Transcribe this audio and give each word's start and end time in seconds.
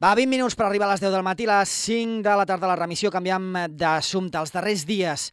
Va, 0.00 0.14
20 0.16 0.32
minuts 0.32 0.54
per 0.56 0.64
arribar 0.64 0.86
a 0.86 0.94
les 0.94 1.02
10 1.02 1.12
del 1.12 1.24
matí, 1.26 1.44
a 1.44 1.58
les 1.58 1.72
5 1.84 2.22
de 2.24 2.34
la 2.40 2.46
tarda 2.48 2.64
a 2.64 2.70
la 2.70 2.76
remissió. 2.78 3.10
Canviem 3.12 3.50
d'assumpte. 3.76 4.40
Els 4.40 4.54
darrers 4.54 4.86
dies 4.88 5.26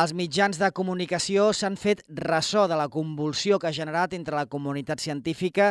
els 0.00 0.14
mitjans 0.18 0.58
de 0.58 0.72
comunicació 0.74 1.52
s'han 1.54 1.76
fet 1.78 2.02
ressò 2.18 2.64
de 2.66 2.74
la 2.74 2.88
convulsió 2.90 3.60
que 3.62 3.68
ha 3.70 3.76
generat 3.76 4.16
entre 4.18 4.34
la 4.34 4.48
comunitat 4.50 4.98
científica 4.98 5.70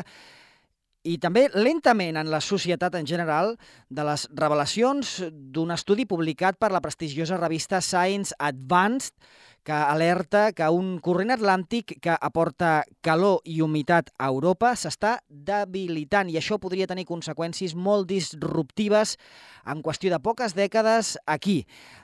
i 1.04 1.18
també 1.20 1.50
lentament 1.60 2.16
en 2.24 2.32
la 2.32 2.40
societat 2.40 2.96
en 2.96 3.12
general 3.12 3.58
de 3.92 4.08
les 4.08 4.24
revelacions 4.32 5.18
d'un 5.28 5.76
estudi 5.76 6.08
publicat 6.08 6.56
per 6.56 6.72
la 6.72 6.80
prestigiosa 6.80 7.36
revista 7.36 7.82
Science 7.84 8.32
Advanced 8.40 9.12
que 9.68 9.76
alerta 9.76 10.54
que 10.56 10.64
un 10.72 10.94
corrent 11.04 11.34
atlàntic 11.34 11.98
que 12.00 12.14
aporta 12.16 12.86
calor 13.04 13.42
i 13.44 13.58
humitat 13.60 14.14
a 14.16 14.30
Europa 14.32 14.70
s'està 14.80 15.18
debilitant 15.28 16.30
i 16.32 16.38
això 16.40 16.56
podria 16.56 16.88
tenir 16.88 17.04
conseqüències 17.10 17.74
molt 17.76 18.08
disruptives 18.08 19.18
en 19.68 19.82
qüestió 19.84 20.14
de 20.14 20.22
poques 20.24 20.56
dècades 20.56 21.18
aquí, 21.28 21.58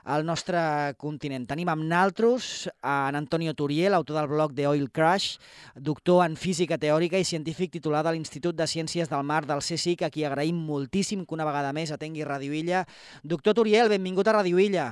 al 0.04 0.26
nostre 0.28 0.60
continent. 1.00 1.46
Tenim 1.48 1.72
amb 1.72 1.88
naltros 1.88 2.68
en 2.84 3.16
Antonio 3.16 3.54
Turiel, 3.56 3.96
autor 3.96 4.20
del 4.20 4.28
blog 4.34 4.58
The 4.58 4.68
Oil 4.68 4.92
Crash, 4.92 5.38
doctor 5.80 6.26
en 6.26 6.36
física 6.36 6.76
teòrica 6.76 7.16
i 7.16 7.24
científic 7.24 7.72
titular 7.72 8.04
de 8.04 8.12
l'Institut 8.12 8.60
de 8.60 8.68
Ciències 8.68 9.08
del 9.08 9.24
Mar 9.24 9.46
del 9.48 9.64
CSIC, 9.64 10.04
a 10.04 10.12
qui 10.12 10.28
agraïm 10.28 10.60
moltíssim 10.68 11.24
que 11.24 11.40
una 11.40 11.48
vegada 11.48 11.72
més 11.72 11.96
atengui 11.96 12.28
Radio 12.28 12.52
Illa. 12.52 12.84
Doctor 13.24 13.56
Turiel, 13.56 13.88
benvingut 13.88 14.28
a 14.28 14.36
Radio 14.42 14.60
Illa. 14.60 14.92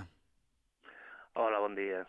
Hola, 1.35 1.59
bon 1.59 1.75
dia. 1.75 2.07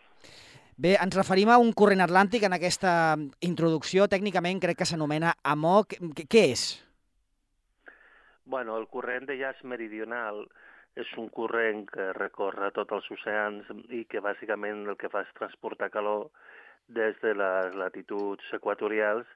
Bé, 0.75 0.95
ens 0.97 1.13
referim 1.13 1.51
a 1.53 1.59
un 1.61 1.69
corrent 1.77 2.01
atlàntic 2.01 2.47
en 2.47 2.55
aquesta 2.55 3.13
introducció. 3.45 4.07
Tècnicament 4.09 4.61
crec 4.63 4.79
que 4.81 4.87
s'anomena 4.89 5.35
AMOC. 5.45 5.99
Què 6.25 6.45
és? 6.55 6.63
Bueno, 8.49 8.77
el 8.81 8.87
corrent 8.89 9.27
de 9.29 9.37
llaç 9.37 9.61
meridional 9.63 10.41
és 10.97 11.09
un 11.17 11.29
corrent 11.29 11.85
que 11.89 12.09
recorre 12.17 12.71
tots 12.73 12.97
els 12.97 13.11
oceans 13.13 13.69
i 13.93 14.03
que 14.09 14.21
bàsicament 14.21 14.83
el 14.89 14.97
que 14.97 15.09
fa 15.13 15.21
és 15.25 15.37
transportar 15.37 15.91
calor 15.93 16.27
des 16.89 17.15
de 17.21 17.33
les 17.37 17.77
latituds 17.77 18.49
equatorials 18.57 19.29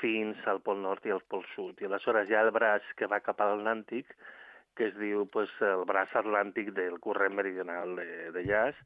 fins 0.00 0.36
al 0.46 0.60
Pol 0.60 0.80
Nord 0.84 1.08
i 1.08 1.12
al 1.12 1.24
Pol 1.24 1.44
Sud. 1.54 1.80
I 1.80 1.88
aleshores 1.88 2.28
hi 2.28 2.36
ha 2.36 2.44
el 2.44 2.52
braç 2.52 2.84
que 3.00 3.08
va 3.08 3.24
cap 3.24 3.40
a 3.40 3.48
l'Atlàntic, 3.50 4.12
que 4.76 4.90
es 4.90 4.96
diu 5.00 5.24
pues, 5.32 5.52
el 5.64 5.84
braç 5.88 6.12
atlàntic 6.20 6.74
del 6.76 7.00
corrent 7.00 7.34
meridional 7.34 7.96
de, 7.96 8.08
de 8.36 8.44
llaç, 8.44 8.76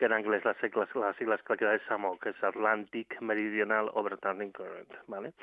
que 0.00 0.08
en 0.08 0.14
anglès 0.16 0.46
les 0.48 0.56
sigles, 0.64 0.94
les 0.96 1.18
sigles 1.20 1.42
que 1.44 1.58
queda 1.60 1.74
és 1.76 1.84
SAMO, 1.84 2.14
que 2.22 2.32
és 2.32 2.44
Atlantic 2.48 3.18
Meridional 3.20 3.90
Overturning 4.00 4.52
Current. 4.56 4.94
¿vale? 5.12 5.34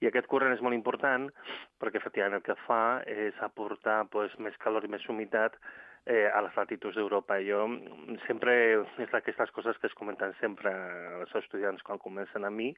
I 0.00 0.08
aquest 0.08 0.30
corrent 0.32 0.54
és 0.54 0.62
molt 0.64 0.76
important 0.76 1.28
perquè 1.82 2.00
efectivament 2.00 2.40
el 2.40 2.46
que 2.46 2.56
fa 2.64 3.02
és 3.04 3.36
aportar 3.44 4.06
pues, 4.14 4.32
més 4.40 4.56
calor 4.64 4.86
i 4.88 4.92
més 4.94 5.04
humitat 5.12 5.58
eh, 6.06 6.24
a 6.32 6.40
les 6.46 6.56
latituds 6.56 6.96
d'Europa. 6.96 7.36
Jo 7.44 7.66
sempre 8.24 8.56
és 8.78 9.12
d'aquestes 9.12 9.52
coses 9.52 9.76
que 9.76 9.90
es 9.92 9.98
comenten 9.98 10.32
sempre 10.40 10.72
als 11.20 11.36
estudiants 11.42 11.84
quan 11.84 12.00
comencen 12.00 12.48
a 12.48 12.50
mi, 12.54 12.72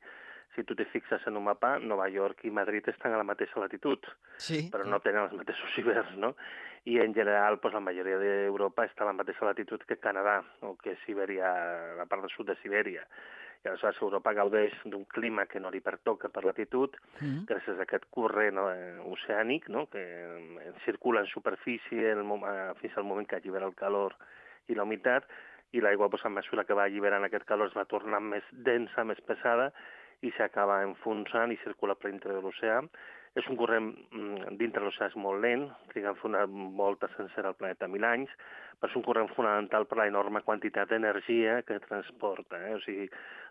si 0.57 0.65
tu 0.67 0.75
te 0.75 0.85
fixes 0.91 1.23
en 1.31 1.37
un 1.39 1.45
mapa, 1.47 1.77
Nova 1.79 2.09
York 2.11 2.43
i 2.45 2.51
Madrid 2.51 2.89
estan 2.91 3.15
a 3.15 3.21
la 3.21 3.27
mateixa 3.29 3.63
latitud, 3.63 4.03
sí. 4.37 4.65
però 4.73 4.83
no 4.83 4.99
tenen 5.05 5.29
els 5.29 5.37
mateixos 5.39 5.79
hiverns, 5.79 6.17
no? 6.19 6.35
I 6.85 6.99
en 6.99 7.13
general, 7.15 7.59
pues, 7.61 7.75
la 7.75 7.83
majoria 7.85 8.17
d'Europa 8.17 8.87
està 8.89 9.05
a 9.05 9.11
la 9.11 9.17
mateixa 9.17 9.45
latitud 9.45 9.83
que 9.85 9.99
Canadà 10.01 10.41
o 10.65 10.77
que 10.81 10.97
Sibèria, 11.05 11.51
la 11.99 12.07
part 12.09 12.25
del 12.25 12.33
sud 12.33 12.49
de 12.49 12.57
Sibèria. 12.63 13.05
I 13.61 13.69
aleshores 13.69 14.01
Europa 14.01 14.33
gaudeix 14.33 14.73
d'un 14.89 15.05
clima 15.05 15.45
que 15.45 15.61
no 15.61 15.69
li 15.71 15.83
pertoca 15.85 16.31
per 16.33 16.45
latitud, 16.47 16.97
mm 17.21 17.27
-hmm. 17.27 17.45
gràcies 17.45 17.79
a 17.79 17.83
aquest 17.83 18.07
corrent 18.11 18.57
eh, 18.57 18.97
oceànic, 19.05 19.69
no? 19.69 19.87
que 19.91 20.01
eh, 20.01 20.73
circula 20.87 21.21
en 21.21 21.27
superfície 21.27 22.13
el, 22.13 22.21
eh, 22.21 22.73
fins 22.81 22.97
al 22.97 23.05
moment 23.05 23.29
que 23.29 23.37
allibera 23.37 23.67
el 23.67 23.75
calor 23.75 24.17
i 24.69 24.75
la 24.75 24.83
humitat, 24.85 25.25
i 25.73 25.81
l'aigua, 25.81 26.09
pues, 26.09 26.25
a 26.25 26.29
mesura 26.29 26.65
que 26.65 26.75
va 26.75 26.85
alliberant 26.85 27.25
aquest 27.25 27.45
calor, 27.45 27.69
es 27.69 27.77
va 27.77 27.85
tornant 27.85 28.25
més 28.25 28.45
densa, 28.53 29.05
més 29.05 29.21
pesada, 29.21 29.73
i 30.23 30.33
s'acaba 30.37 30.83
enfonsant 30.83 31.53
i 31.53 31.61
circula 31.65 31.95
per 31.95 32.11
dintre 32.11 32.33
de 32.33 32.41
l'oceà. 32.41 32.81
És 33.39 33.47
un 33.47 33.57
corrent 33.59 33.93
mm, 34.11 34.57
dintre 34.59 34.83
l'oceà 34.83 35.07
molt 35.23 35.43
lent, 35.45 35.69
triga 35.93 36.11
a 36.11 36.17
fer 36.19 36.27
una 36.31 36.43
volta 36.79 37.11
sencera 37.17 37.53
al 37.53 37.59
planeta 37.59 37.87
mil 37.87 38.07
anys, 38.07 38.33
però 38.81 38.91
és 38.91 38.97
un 38.99 39.05
corrent 39.07 39.31
fonamental 39.37 39.87
per 39.87 40.01
la 40.01 40.09
enorme 40.11 40.43
quantitat 40.43 40.91
d'energia 40.91 41.61
que 41.69 41.79
transporta. 41.85 42.59
Eh? 42.67 42.75
O 42.75 42.81
sigui, 42.83 43.07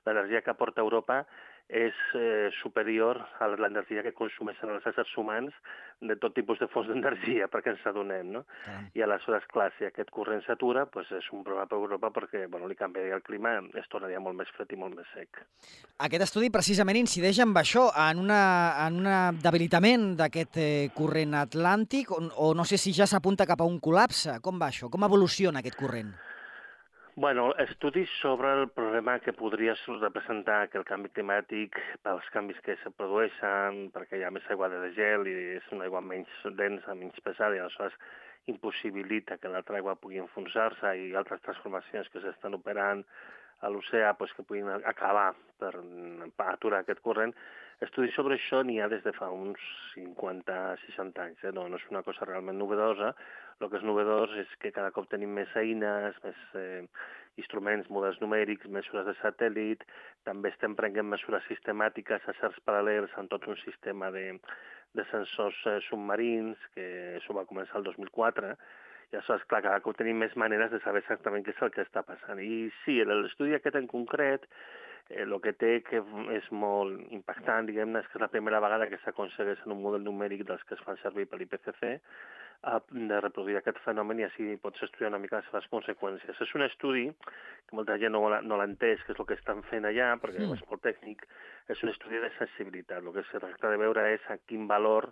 l'energia 0.07 0.41
que 0.44 0.51
aporta 0.51 0.84
Europa 0.84 1.22
és 1.69 1.94
eh, 2.18 2.50
superior 2.63 3.19
a 3.38 3.47
l'energia 3.53 4.02
que 4.02 4.16
consumeixen 4.18 4.72
els 4.74 4.85
éssers 4.90 5.12
humans 5.22 5.53
de 6.02 6.16
tot 6.18 6.34
tipus 6.34 6.57
de 6.57 6.68
fonts 6.74 6.90
d'energia, 6.91 7.46
perquè 7.52 7.75
ens 7.75 7.85
adonem, 7.85 8.31
no? 8.34 8.41
Ah. 8.66 8.80
I 8.97 9.03
aleshores, 9.06 9.46
clar, 9.53 9.69
si 9.78 9.85
aquest 9.85 10.09
corrent 10.16 10.41
s'atura, 10.47 10.88
doncs 10.90 11.12
és 11.19 11.28
un 11.35 11.44
problema 11.46 11.68
per 11.69 11.78
Europa 11.78 12.09
perquè 12.16 12.47
bueno, 12.50 12.68
li 12.68 12.78
canviaria 12.79 13.19
el 13.19 13.25
clima, 13.25 13.59
es 13.78 13.90
tornaria 13.91 14.22
molt 14.24 14.40
més 14.40 14.50
fred 14.56 14.74
i 14.74 14.79
molt 14.81 14.97
més 14.97 15.09
sec. 15.13 15.44
Aquest 16.08 16.25
estudi 16.25 16.50
precisament 16.50 16.97
incideix 16.97 17.44
en 17.46 17.53
això, 17.62 17.90
en, 17.94 18.24
una, 18.25 18.41
en 18.88 19.02
un 19.03 19.40
debilitament 19.44 20.16
d'aquest 20.18 20.58
eh, 20.58 20.90
corrent 20.96 21.38
atlàntic, 21.44 22.09
o, 22.16 22.24
o 22.50 22.53
no 22.58 22.66
sé 22.66 22.81
si 22.81 22.96
ja 22.97 23.06
s'apunta 23.09 23.47
cap 23.50 23.62
a 23.62 23.69
un 23.69 23.78
col·lapse. 23.84 24.40
Com 24.41 24.58
va 24.58 24.74
això? 24.74 24.90
Com 24.90 25.06
evoluciona 25.06 25.62
aquest 25.62 25.78
corrent? 25.78 26.16
Bueno, 27.19 27.53
estudis 27.57 28.09
sobre 28.22 28.50
el 28.62 28.69
problema 28.69 29.19
que 29.19 29.34
podria 29.34 29.75
representar 30.00 30.69
que 30.69 30.78
el 30.80 30.85
canvi 30.88 31.09
climàtic, 31.12 31.75
pels 32.00 32.30
canvis 32.31 32.62
que 32.63 32.78
se 32.80 32.91
produeixen, 32.96 33.90
perquè 33.91 34.16
hi 34.16 34.24
ha 34.24 34.30
més 34.31 34.46
aigua 34.47 34.69
de 34.72 34.94
gel 34.96 35.28
i 35.28 35.34
és 35.58 35.68
una 35.75 35.84
aigua 35.90 36.00
menys 36.00 36.31
densa, 36.56 36.96
menys 36.96 37.19
pesada, 37.19 37.58
i 37.58 37.59
aleshores 37.59 37.97
impossibilita 38.47 39.35
que 39.35 39.52
l'altra 39.52 39.81
aigua 39.81 39.97
pugui 40.00 40.24
enfonsar-se 40.24 40.94
i 40.96 41.12
altres 41.12 41.44
transformacions 41.44 42.08
que 42.08 42.24
s'estan 42.24 42.56
operant 42.56 43.03
a 43.59 43.68
l'oceà 43.68 44.13
pues, 44.16 44.31
que 44.31 44.47
puguin 44.47 44.72
acabar 44.79 45.34
per, 45.59 45.74
per 46.40 46.47
aturar 46.53 46.85
aquest 46.85 47.03
corrent. 47.03 47.35
Estudis 47.84 48.16
sobre 48.16 48.40
això 48.40 48.63
n'hi 48.63 48.79
ha 48.79 48.88
des 48.88 49.03
de 49.03 49.12
fa 49.19 49.28
uns 49.28 49.59
50-60 49.91 51.28
anys, 51.28 51.44
eh? 51.44 51.52
no, 51.52 51.68
no 51.68 51.84
és 51.84 51.91
una 51.91 52.03
cosa 52.08 52.31
realment 52.31 52.63
novedosa, 52.63 53.12
el 53.59 53.70
que 53.72 53.80
és 53.80 53.86
novedós 53.88 54.34
és 54.40 54.52
que 54.62 54.72
cada 54.75 54.92
cop 54.96 55.09
tenim 55.12 55.34
més 55.36 55.52
eines, 55.59 56.18
més 56.24 56.44
eh, 56.56 56.84
instruments, 57.42 57.90
models 57.94 58.20
numèrics, 58.24 58.68
mesures 58.72 59.08
de 59.08 59.16
satèl·lit, 59.20 59.84
també 60.28 60.52
estem 60.53 60.75
prenent 60.80 61.09
mesures 61.12 61.46
sistemàtiques 61.52 62.28
a 62.28 62.36
certs 62.40 62.59
paral·lels 62.68 63.16
en 63.20 63.28
tot 63.31 63.47
un 63.52 63.59
sistema 63.64 64.12
de, 64.16 64.25
de 64.96 65.06
sensors 65.12 65.59
eh, 65.68 65.80
submarins, 65.90 66.70
que 66.75 66.86
això 67.20 67.36
va 67.36 67.47
començar 67.50 67.81
el 67.81 67.88
2004, 67.90 68.53
i 69.09 69.18
això 69.18 69.40
és 69.40 69.46
clar, 69.50 69.64
cada 69.66 69.81
cop 69.84 69.97
tenim 69.97 70.20
més 70.22 70.36
maneres 70.38 70.72
de 70.72 70.80
saber 70.84 71.02
exactament 71.02 71.46
què 71.46 71.56
és 71.56 71.64
el 71.66 71.72
que 71.74 71.86
està 71.86 72.03
passant. 72.06 72.40
I 72.40 72.70
sí, 72.84 73.00
l'estudi 73.02 73.58
aquest 73.58 73.80
en 73.80 73.90
concret, 73.90 74.46
el 75.09 75.34
que 75.42 75.53
té 75.58 75.72
que 75.86 76.02
és 76.36 76.50
molt 76.53 77.14
impactant, 77.16 77.66
diguem-ne, 77.66 78.03
és 78.03 78.09
que 78.09 78.20
és 78.20 78.25
la 78.25 78.34
primera 78.34 78.59
vegada 78.62 78.90
que 78.90 79.00
s'aconsegueix 79.03 79.64
en 79.66 79.74
un 79.74 79.81
model 79.81 80.06
numèric 80.06 80.46
dels 80.47 80.64
que 80.70 80.78
es 80.78 80.84
fan 80.86 81.00
servir 81.02 81.25
per 81.30 81.40
l'IPCC, 81.40 81.97
de 82.92 83.22
reproduir 83.24 83.56
aquest 83.58 83.78
fenomen 83.86 84.20
i 84.20 84.25
així 84.25 84.58
pots 84.59 84.84
estudiar 84.84 85.09
una 85.14 85.20
mica 85.24 85.38
les 85.40 85.46
seves 85.47 85.68
conseqüències. 85.72 86.42
És 86.44 86.56
un 86.56 86.66
estudi 86.66 87.06
que 87.70 87.78
molta 87.78 87.96
gent 88.02 88.12
no, 88.12 88.22
no 88.44 88.58
l'ha 88.59 88.68
entès, 88.68 89.00
que 89.06 89.14
és 89.16 89.20
el 89.20 89.28
que 89.30 89.38
estan 89.40 89.64
fent 89.70 89.88
allà, 89.88 90.12
perquè 90.20 90.44
mm. 90.44 90.58
és 90.58 90.66
molt 90.68 90.84
tècnic, 90.84 91.24
és 91.72 91.84
un 91.86 91.94
estudi 91.94 92.20
de 92.20 92.31
sensibilitat. 92.36 93.00
El 93.00 93.16
que 93.16 93.24
es 93.24 93.31
tracta 93.31 93.72
de 93.72 93.80
veure 93.80 94.03
és 94.12 94.26
a 94.28 94.38
quin 94.52 94.68
valor 94.68 95.08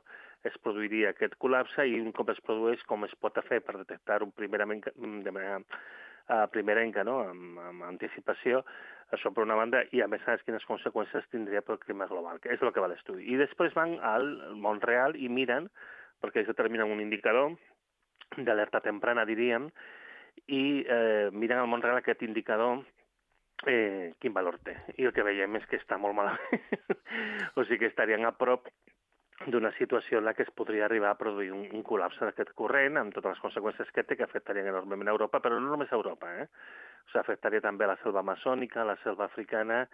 es 0.45 0.57
produiria 0.63 1.13
aquest 1.13 1.37
col·lapse 1.39 1.87
i 1.87 1.95
un 2.01 2.11
cop 2.11 2.33
es 2.35 2.43
produeix 2.43 2.83
com 2.89 3.07
es 3.07 3.15
pot 3.23 3.39
fer 3.47 3.61
per 3.63 3.77
detectar-ho 3.79 4.27
primerament 4.35 4.83
de 4.83 5.31
manera 5.31 5.63
primerenca, 6.51 7.05
no? 7.07 7.21
amb, 7.23 7.59
amb 7.63 7.87
anticipació, 7.87 8.65
això 9.15 9.31
per 9.31 9.45
una 9.45 9.55
banda, 9.55 9.83
i 9.95 10.01
a 10.03 10.07
més 10.11 10.23
a 10.25 10.35
més 10.35 10.43
quines 10.43 10.65
conseqüències 10.67 11.29
tindria 11.31 11.63
pel 11.63 11.79
clima 11.79 12.09
global, 12.11 12.41
que 12.43 12.51
és 12.53 12.61
el 12.61 12.73
que 12.75 12.83
va 12.83 12.89
l'estudi. 12.91 13.27
I 13.31 13.39
després 13.39 13.75
van 13.77 13.95
al 14.03 14.27
món 14.59 14.81
real 14.83 15.15
i 15.15 15.29
miren 15.31 15.69
perquè 16.21 16.41
es 16.41 16.49
determina 16.49 16.85
un 16.85 17.01
indicador 17.01 17.55
d'alerta 18.37 18.81
temprana, 18.83 19.25
diríem, 19.25 19.69
i 20.47 20.83
eh, 20.83 21.29
mirant 21.31 21.63
al 21.63 21.71
món 21.71 21.81
real 21.81 22.01
aquest 22.01 22.23
indicador 22.27 22.83
eh, 23.65 24.13
quin 24.19 24.33
valor 24.33 24.59
té. 24.65 24.75
I 24.97 25.07
el 25.07 25.15
que 25.15 25.25
veiem 25.25 25.55
és 25.57 25.65
que 25.69 25.79
està 25.79 25.97
molt 26.01 26.17
malament. 26.17 26.67
o 27.57 27.63
sigui 27.63 27.85
que 27.85 27.91
estarien 27.93 28.25
a 28.27 28.35
prop 28.37 28.67
d'una 29.45 29.71
situació 29.77 30.19
en 30.19 30.25
la 30.25 30.33
que 30.33 30.43
es 30.43 30.51
podria 30.51 30.85
arribar 30.85 31.11
a 31.13 31.17
produir 31.17 31.51
un, 31.53 31.63
un 31.71 31.83
col·lapse 31.85 32.25
d'aquest 32.25 32.55
corrent, 32.57 32.97
amb 32.97 33.13
totes 33.13 33.35
les 33.35 33.43
conseqüències 33.43 33.91
que 33.93 34.03
té, 34.03 34.17
que 34.17 34.25
afectarien 34.25 34.67
enormement 34.67 35.09
a 35.11 35.13
Europa, 35.13 35.41
però 35.43 35.59
no 35.61 35.69
només 35.69 35.93
a 35.93 35.99
Europa, 35.99 36.31
eh? 36.41 36.47
O 37.07 37.09
sigui, 37.09 37.23
afectaria 37.23 37.63
també 37.63 37.87
a 37.87 37.93
la 37.93 37.99
selva 38.03 38.19
amazònica, 38.19 38.83
a 38.83 38.91
la 38.91 38.99
selva 39.03 39.25
africana 39.31 39.85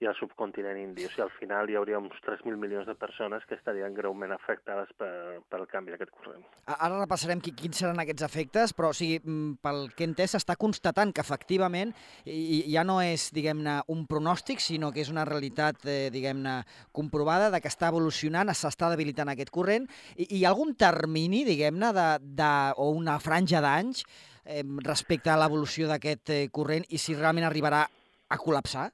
i 0.00 0.06
al 0.08 0.14
subcontinent 0.16 0.78
indi. 0.80 1.04
O 1.04 1.10
sigui, 1.10 1.24
al 1.26 1.32
final 1.36 1.68
hi 1.68 1.76
hauria 1.76 1.98
uns 2.00 2.16
3.000 2.24 2.56
milions 2.56 2.86
de 2.88 2.94
persones 2.96 3.44
que 3.48 3.56
estarien 3.58 3.92
greument 3.94 4.32
afectades 4.32 4.88
per, 4.96 5.10
pel 5.52 5.66
canvi 5.68 5.92
d'aquest 5.92 6.12
corrent. 6.14 6.46
Ara 6.72 6.94
repassarem 6.94 7.42
quins 7.44 7.82
seran 7.82 8.00
aquests 8.00 8.24
efectes, 8.24 8.72
però 8.76 8.94
o 8.94 8.96
sigui, 8.96 9.18
mm, 9.20 9.58
pel 9.64 9.90
que 9.96 10.06
he 10.06 10.08
entès 10.08 10.36
s'està 10.36 10.56
constatant 10.60 11.12
que 11.12 11.24
efectivament 11.24 11.92
ja 12.24 12.86
no 12.86 13.00
és, 13.04 13.28
diguem-ne, 13.36 13.80
un 13.92 14.06
pronòstic, 14.08 14.62
sinó 14.64 14.92
que 14.94 15.04
és 15.04 15.12
una 15.12 15.26
realitat, 15.28 15.84
eh, 15.84 16.08
diguem-ne, 16.14 16.62
comprovada 16.96 17.50
de 17.50 17.60
que 17.60 17.68
està 17.68 17.92
evolucionant, 17.92 18.48
s'està 18.54 18.88
debilitant 18.94 19.28
aquest 19.28 19.52
corrent. 19.52 19.84
I, 20.16 20.30
hi 20.38 20.44
ha 20.44 20.54
algun 20.54 20.74
termini, 20.74 21.44
diguem-ne, 21.44 21.92
de, 21.92 22.08
de, 22.40 22.52
o 22.80 22.90
una 22.96 23.18
franja 23.20 23.60
d'anys 23.60 24.06
eh, 24.44 24.62
respecte 24.86 25.30
a 25.32 25.38
l'evolució 25.40 25.88
d'aquest 25.90 26.32
eh, 26.34 26.46
corrent 26.52 26.86
i 26.90 26.98
si 26.98 27.16
realment 27.18 27.48
arribarà 27.48 27.84
a 28.28 28.38
col·lapsar? 28.38 28.88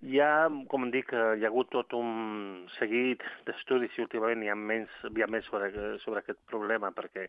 Hi 0.00 0.20
ha, 0.24 0.48
com 0.72 0.86
dic, 0.90 1.12
hi 1.12 1.44
ha 1.44 1.48
hagut 1.50 1.68
tot 1.74 1.92
un 1.92 2.68
seguit 2.78 3.20
d'estudis 3.44 3.98
i 3.98 4.04
últimament 4.06 4.42
hi 4.42 4.48
ha, 4.48 4.56
menys, 4.56 4.92
hi 5.04 5.24
ha 5.24 5.28
més 5.28 5.44
sobre, 5.44 5.68
sobre 6.04 6.22
aquest 6.22 6.40
problema 6.48 6.88
perquè 6.96 7.26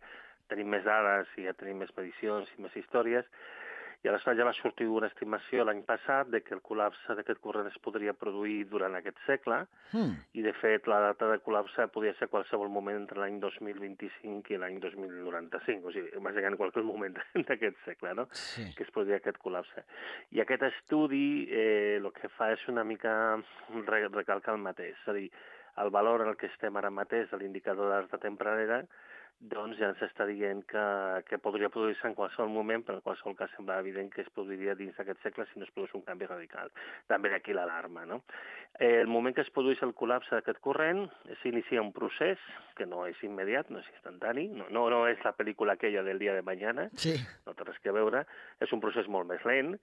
tenim 0.52 0.72
més 0.72 0.86
dades 0.88 1.28
i 1.40 1.50
ja 1.50 1.56
tenim 1.60 1.84
més 1.84 1.92
medicions 1.98 2.48
i 2.56 2.64
més 2.64 2.78
històries 2.80 3.28
i 4.04 4.10
aleshores 4.10 4.40
ja 4.40 4.46
va 4.48 4.54
sortir 4.58 4.88
una 4.90 5.08
estimació 5.12 5.66
l'any 5.66 5.84
passat 5.86 6.30
de 6.34 6.42
que 6.42 6.56
el 6.56 6.62
col·lapse 6.66 7.16
d'aquest 7.18 7.42
corrent 7.44 7.68
es 7.70 7.78
podria 7.86 8.16
produir 8.18 8.64
durant 8.72 8.96
aquest 8.98 9.20
segle 9.28 9.60
mm. 9.92 10.16
i, 10.40 10.42
de 10.46 10.54
fet, 10.58 10.90
la 10.90 10.98
data 11.04 11.30
de 11.30 11.38
col·lapse 11.46 11.86
podia 11.94 12.16
ser 12.18 12.30
qualsevol 12.32 12.72
moment 12.74 12.98
entre 13.04 13.22
l'any 13.22 13.38
2025 13.44 14.56
i 14.56 14.60
l'any 14.62 14.80
2095, 14.82 15.86
o 15.86 15.94
sigui, 15.94 16.10
bàsicament 16.18 16.58
en 16.58 16.62
qualsevol 16.64 16.90
moment 16.90 17.22
d'aquest 17.52 17.78
segle, 17.86 18.16
no? 18.18 18.28
Sí. 18.34 18.66
que 18.78 18.88
es 18.88 18.92
produiria 18.96 19.22
aquest 19.22 19.38
col·lapse. 19.44 19.86
I 20.34 20.42
aquest 20.42 20.66
estudi 20.72 21.46
eh, 21.46 22.00
el 22.02 22.10
que 22.18 22.32
fa 22.34 22.52
és 22.56 22.66
una 22.74 22.84
mica 22.88 23.14
recalcar 23.86 24.56
el 24.56 24.66
mateix, 24.66 24.98
és 24.98 25.14
a 25.14 25.18
dir, 25.18 25.30
el 25.82 25.94
valor 25.94 26.26
en 26.26 26.34
el 26.34 26.38
que 26.38 26.50
estem 26.50 26.76
ara 26.78 26.90
mateix 26.92 27.30
de 27.32 27.38
l'indicador 27.40 27.94
d'alta 27.94 28.20
tempranera 28.20 28.82
doncs 29.42 29.80
ja 29.82 29.88
ens 29.90 30.02
està 30.06 30.28
dient 30.30 30.62
que, 30.70 30.84
que 31.26 31.40
podria 31.42 31.70
produir-se 31.74 32.06
en 32.06 32.14
qualsevol 32.18 32.52
moment, 32.54 32.84
però 32.86 33.00
en 33.00 33.06
qualsevol 33.06 33.34
cas 33.40 33.50
sembla 33.56 33.80
evident 33.82 34.12
que 34.14 34.22
es 34.22 34.30
produiria 34.36 34.76
dins 34.78 34.94
d'aquest 34.98 35.24
segle 35.26 35.48
si 35.50 35.58
no 35.58 35.66
es 35.66 35.72
produeix 35.74 35.96
un 35.98 36.04
canvi 36.06 36.28
radical. 36.30 36.70
També 37.10 37.32
d'aquí 37.34 37.56
l'alarma. 37.58 38.06
No? 38.06 38.22
Eh, 38.78 39.00
el 39.02 39.10
moment 39.10 39.34
que 39.36 39.42
es 39.42 39.50
produeix 39.54 39.82
el 39.88 39.96
col·lapse 39.98 40.36
d'aquest 40.36 40.62
corrent 40.62 41.08
s'inicia 41.42 41.82
un 41.82 41.90
procés 41.96 42.42
que 42.78 42.86
no 42.86 43.08
és 43.10 43.18
immediat, 43.26 43.72
no 43.74 43.82
és 43.82 43.90
instantani, 43.96 44.46
no, 44.54 44.70
no, 44.70 44.86
no 44.94 45.02
és 45.10 45.26
la 45.26 45.34
pel·lícula 45.38 45.74
aquella 45.74 46.06
del 46.06 46.22
dia 46.22 46.38
de 46.38 46.46
mañana, 46.46 46.90
sí. 46.94 47.18
no 47.48 47.58
té 47.58 47.66
res 47.66 47.82
que 47.82 47.96
veure, 47.96 48.28
és 48.62 48.74
un 48.78 48.84
procés 48.84 49.10
molt 49.10 49.30
més 49.32 49.42
lent, 49.50 49.74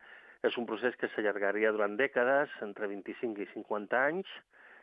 és 0.46 0.54
un 0.61 0.69
procés 0.70 0.94
que 1.00 1.11
s'allargaria 1.11 1.75
durant 1.75 1.99
dècades, 1.99 2.54
entre 2.62 2.87
25 2.87 3.43
i 3.43 3.50
50 3.56 4.06
anys, 4.06 4.31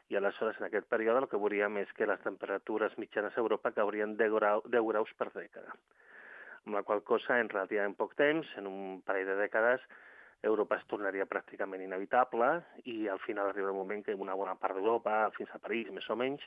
i 0.10 0.18
aleshores 0.18 0.58
en 0.60 0.68
aquest 0.68 0.88
període 0.92 1.24
el 1.24 1.30
que 1.30 1.40
veuríem 1.42 1.80
és 1.82 1.92
que 1.98 2.08
les 2.10 2.22
temperatures 2.24 2.98
mitjanes 3.02 3.36
a 3.36 3.42
Europa 3.42 3.74
caurien 3.74 4.18
10, 4.18 4.34
grau, 4.38 4.64
10 4.66 4.90
graus 4.92 5.14
per 5.18 5.32
dècada. 5.34 5.74
Amb 6.66 6.78
la 6.78 6.84
qual 6.84 7.04
cosa, 7.06 7.40
en 7.40 7.50
relativament 7.50 7.96
poc 7.98 8.16
temps, 8.18 8.50
en 8.58 8.68
un 8.70 9.02
parell 9.06 9.30
de 9.30 9.40
dècades, 9.42 9.82
Europa 10.46 10.78
es 10.78 10.86
tornaria 10.90 11.26
pràcticament 11.26 11.82
inevitable 11.82 12.50
i 12.92 13.08
al 13.10 13.20
final 13.24 13.50
arriba 13.50 13.72
el 13.72 13.78
moment 13.78 14.04
que 14.06 14.14
una 14.14 14.36
bona 14.38 14.56
part 14.62 14.78
d'Europa, 14.78 15.32
fins 15.38 15.52
a 15.54 15.62
París 15.62 15.90
més 15.94 16.08
o 16.10 16.18
menys, 16.20 16.44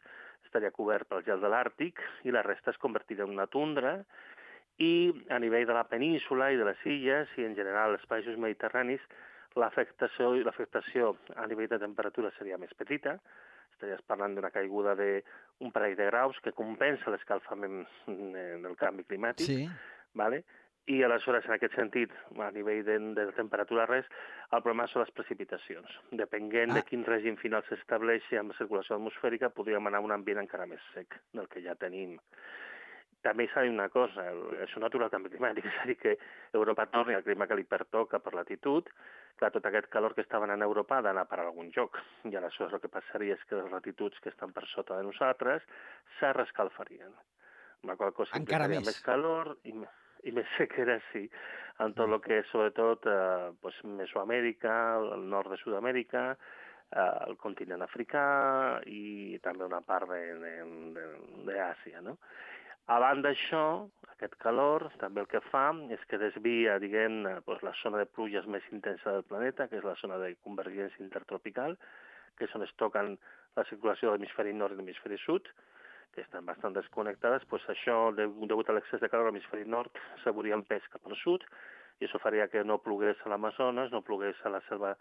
estaria 0.46 0.70
cobert 0.74 1.08
pel 1.08 1.24
gel 1.26 1.42
de 1.42 1.50
l'Àrtic 1.50 2.02
i 2.24 2.34
la 2.34 2.44
resta 2.46 2.70
es 2.70 2.78
convertiria 2.78 3.26
en 3.26 3.34
una 3.34 3.48
tundra 3.50 3.96
i 4.78 5.10
a 5.34 5.40
nivell 5.42 5.66
de 5.66 5.74
la 5.74 5.88
península 5.90 6.52
i 6.52 6.60
de 6.60 6.68
les 6.68 6.84
illes 6.86 7.32
i 7.38 7.46
en 7.48 7.56
general 7.58 7.96
els 7.96 8.06
països 8.06 8.38
mediterranis 8.38 9.02
l'afectació 9.56 10.34
l'afectació 10.44 11.14
a 11.36 11.46
nivell 11.46 11.70
de 11.70 11.80
temperatura 11.82 12.32
seria 12.36 12.58
més 12.58 12.74
petita, 12.76 13.18
estaries 13.72 14.02
parlant 14.06 14.34
d'una 14.34 14.50
caiguda 14.50 14.94
d'un 14.98 15.72
parell 15.74 15.96
de 15.96 16.06
graus 16.10 16.38
que 16.44 16.52
compensa 16.52 17.10
l'escalfament 17.10 17.84
del 18.06 18.76
canvi 18.76 19.06
climàtic, 19.08 19.46
sí. 19.46 19.68
vale? 20.14 20.44
i 20.88 21.02
aleshores, 21.04 21.44
en 21.44 21.52
aquest 21.52 21.74
sentit, 21.76 22.12
a 22.40 22.48
nivell 22.54 22.80
de, 22.86 22.94
de 23.16 23.26
temperatura 23.36 23.84
res, 23.90 24.06
el 24.56 24.62
problema 24.64 24.86
són 24.88 25.02
les 25.04 25.12
precipitacions. 25.12 25.98
Depenent 26.16 26.72
ah. 26.72 26.78
de 26.78 26.84
quin 26.88 27.04
règim 27.04 27.36
final 27.40 27.64
s'estableixi 27.66 28.40
amb 28.40 28.54
la 28.54 28.56
circulació 28.56 28.96
atmosfèrica, 28.96 29.52
podríem 29.52 29.90
anar 29.90 30.00
a 30.00 30.06
un 30.06 30.16
ambient 30.16 30.40
encara 30.40 30.64
més 30.70 30.80
sec 30.94 31.18
del 31.36 31.50
que 31.52 31.60
ja 31.66 31.76
tenim. 31.76 32.16
També 33.24 33.48
s'ha 33.50 33.64
de 33.64 33.68
dir 33.68 33.74
una 33.74 33.88
cosa, 33.90 34.24
és 34.62 34.74
un 34.78 34.84
natural 34.86 35.10
canvi 35.10 35.32
climàtic, 35.32 35.66
és 35.70 35.78
a 35.82 35.86
dir, 35.90 35.96
que 35.98 36.16
Europa 36.54 36.86
torni 36.92 37.16
al 37.16 37.24
clima 37.26 37.48
que 37.50 37.58
li 37.58 37.66
pertoca 37.66 38.20
per 38.22 38.34
latitud, 38.36 38.90
clar, 39.38 39.50
tot 39.54 39.66
aquest 39.66 39.88
calor 39.92 40.14
que 40.14 40.22
estaven 40.22 40.52
en 40.54 40.62
Europa 40.62 40.98
ha 40.98 41.06
d'anar 41.06 41.26
per 41.30 41.40
algun 41.42 41.72
lloc. 41.74 41.98
I 42.30 42.36
aleshores 42.38 42.76
el 42.76 42.82
que 42.84 42.92
passaria 42.92 43.38
és 43.38 43.44
que 43.48 43.58
les 43.58 43.72
latituds 43.72 44.20
que 44.22 44.30
estan 44.34 44.54
per 44.54 44.66
sota 44.70 44.98
de 44.98 45.06
nosaltres 45.08 45.66
se 46.18 46.32
rescalfarien. 46.36 47.14
Amb 47.82 47.92
la 47.92 47.96
qual 47.98 48.14
cosa 48.14 48.38
Encara 48.38 48.66
més. 48.70 48.86
més 48.86 49.00
calor 49.06 49.56
i, 49.64 49.74
i 50.26 50.34
més 50.34 50.46
sequera, 50.58 50.98
sí, 51.12 51.26
en 51.84 51.94
tot 51.98 52.10
el 52.10 52.20
que 52.22 52.40
és 52.42 52.48
sobretot 52.52 53.06
eh, 53.06 53.50
pues, 53.62 53.78
Mesoamèrica, 53.98 54.74
el 54.98 55.28
nord 55.30 55.54
de 55.54 55.60
Sud-amèrica, 55.62 56.24
eh, 56.90 57.10
el 57.28 57.36
continent 57.38 57.84
africà 57.86 58.24
i 58.90 59.38
també 59.44 59.66
una 59.68 59.82
part 59.86 60.10
d'Àsia, 60.10 62.02
no? 62.02 62.18
A 62.88 62.96
banda 63.02 63.28
d'això, 63.28 63.62
aquest 64.14 64.34
calor 64.40 64.86
també 65.00 65.20
el 65.20 65.26
que 65.28 65.42
fa 65.50 65.66
és 65.92 66.04
que 66.08 66.16
desvia, 66.22 66.78
diguem, 66.80 67.18
doncs, 67.44 67.64
la 67.66 67.72
zona 67.82 67.98
de 68.00 68.06
pluges 68.08 68.46
més 68.48 68.64
intensa 68.72 69.12
del 69.12 69.26
planeta, 69.28 69.66
que 69.68 69.76
és 69.76 69.84
la 69.84 69.92
zona 70.00 70.16
de 70.22 70.30
convergència 70.46 71.04
intertropical, 71.04 71.76
que 72.38 72.48
és 72.48 72.54
on 72.56 72.64
es 72.64 72.72
toquen 72.80 73.18
la 73.58 73.66
circulació 73.68 74.08
de 74.08 74.16
l'hemisferi 74.16 74.56
nord 74.56 74.72
i 74.72 74.80
l'hemisferi 74.80 75.20
sud, 75.26 75.52
que 76.14 76.24
estan 76.24 76.48
bastant 76.48 76.80
desconnectades, 76.80 77.44
doncs 77.52 77.68
això, 77.76 77.98
degut 78.16 78.72
a 78.72 78.78
l'excés 78.78 79.04
de 79.04 79.12
calor 79.12 79.28
a 79.28 79.34
l'hemisferi 79.34 79.68
nord, 79.68 80.00
s'hauria 80.24 80.56
empès 80.56 80.88
cap 80.94 81.04
al 81.04 81.20
sud, 81.20 81.44
i 82.00 82.08
això 82.08 82.24
faria 82.24 82.48
que 82.48 82.64
no 82.64 82.80
plogués 82.80 83.20
a 83.20 83.34
l'Amazones, 83.34 83.92
no 83.92 84.00
plogués 84.00 84.40
a 84.48 84.56
la 84.56 84.64
selva 84.70 84.96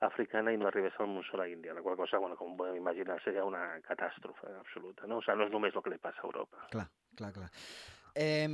africana 0.00 0.52
i 0.52 0.58
no 0.60 0.68
arribés 0.68 0.96
al 0.98 1.08
monsó 1.08 1.38
a 1.38 1.44
l'Índia, 1.44 1.74
la 1.74 1.82
qual 1.82 1.96
cosa, 1.96 2.18
bueno, 2.18 2.36
com 2.36 2.56
podem 2.56 2.76
imaginar, 2.80 3.20
seria 3.24 3.44
una 3.44 3.80
catàstrofe 3.86 4.50
absoluta, 4.58 5.06
no? 5.06 5.18
O 5.18 5.24
sigui, 5.24 5.38
no 5.38 5.48
és 5.48 5.52
només 5.52 5.76
el 5.76 5.84
que 5.84 5.94
li 5.94 6.00
passa 6.02 6.24
a 6.24 6.28
Europa. 6.28 6.66
Clar, 6.72 6.88
clar, 7.16 7.32
clar. 7.36 7.50
Eh, 8.14 8.48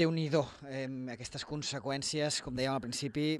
Déu-n'hi-do, 0.00 0.44
eh, 0.68 0.86
aquestes 1.12 1.44
conseqüències, 1.48 2.42
com 2.44 2.56
dèiem 2.56 2.76
al 2.76 2.84
principi, 2.84 3.34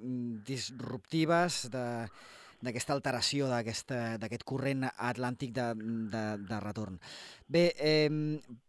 disruptives 0.46 1.66
de 1.72 1.86
d'aquesta 2.60 2.92
alteració 2.92 3.46
d'aquest 3.48 4.44
corrent 4.44 4.84
atlàntic 4.90 5.54
de, 5.56 5.66
de, 6.12 6.24
de 6.44 6.58
retorn. 6.60 6.98
Bé, 7.48 7.70
eh, 7.80 8.10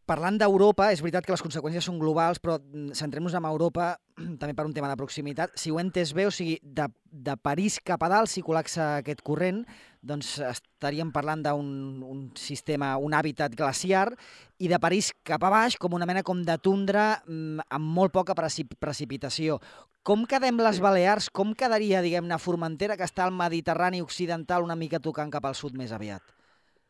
parlant 0.09 0.37
d'Europa, 0.39 0.89
és 0.91 1.01
veritat 1.03 1.25
que 1.25 1.33
les 1.33 1.43
conseqüències 1.43 1.85
són 1.87 1.99
globals, 2.01 2.41
però 2.41 2.57
mm, 2.59 2.95
centrem-nos 2.97 3.35
en 3.37 3.45
Europa 3.47 3.93
també 4.41 4.55
per 4.57 4.65
un 4.67 4.73
tema 4.75 4.89
de 4.91 4.97
proximitat. 4.99 5.53
Si 5.59 5.71
ho 5.71 5.79
he 5.79 5.85
entès 5.85 6.13
bé, 6.17 6.25
o 6.27 6.33
sigui, 6.33 6.57
de, 6.63 6.87
de 7.11 7.37
París 7.37 7.79
cap 7.83 8.03
a 8.03 8.09
dalt, 8.11 8.31
si 8.31 8.43
col·lapsa 8.45 8.97
aquest 8.99 9.23
corrent, 9.27 9.63
doncs 10.01 10.39
estaríem 10.41 11.11
parlant 11.13 11.43
d'un 11.45 11.69
un 12.01 12.23
sistema, 12.39 12.95
un 12.97 13.13
hàbitat 13.13 13.53
glaciar, 13.55 14.09
i 14.57 14.69
de 14.71 14.79
París 14.81 15.11
cap 15.27 15.43
a 15.45 15.53
baix, 15.53 15.77
com 15.77 15.93
una 15.93 16.09
mena 16.09 16.25
com 16.25 16.41
de 16.45 16.57
tundra 16.57 17.21
mm, 17.27 17.69
amb 17.69 17.95
molt 18.01 18.13
poca 18.15 18.35
precipitació. 18.35 19.61
Com 20.01 20.25
quedem 20.25 20.57
les 20.57 20.81
Balears? 20.81 21.29
Com 21.29 21.53
quedaria, 21.53 22.01
diguem-ne, 22.01 22.41
Formentera, 22.41 22.97
que 22.97 23.05
està 23.05 23.27
al 23.27 23.35
Mediterrani 23.37 24.01
occidental 24.01 24.65
una 24.65 24.75
mica 24.75 24.99
tocant 24.99 25.29
cap 25.29 25.45
al 25.45 25.57
sud 25.57 25.77
més 25.77 25.93
aviat? 25.93 26.25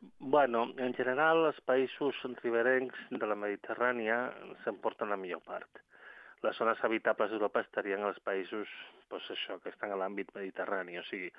Bueno, 0.02 0.64
en 0.82 0.96
general, 0.98 1.44
els 1.46 1.58
països 1.70 2.18
riberencs 2.42 3.02
de 3.14 3.28
la 3.30 3.36
Mediterrània 3.38 4.16
s'emporten 4.64 5.12
la 5.14 5.18
millor 5.24 5.44
part. 5.46 5.82
Les 6.42 6.58
zones 6.58 6.82
habitables 6.88 7.30
d'Europa 7.30 7.62
estarien 7.62 8.02
als 8.08 8.18
països, 8.26 8.72
pues 9.12 9.28
això, 9.36 9.60
que 9.62 9.70
estan 9.70 9.94
a 9.94 10.00
l'àmbit 10.02 10.32
mediterrani, 10.34 10.98
o 10.98 11.04
sigui, 11.06 11.30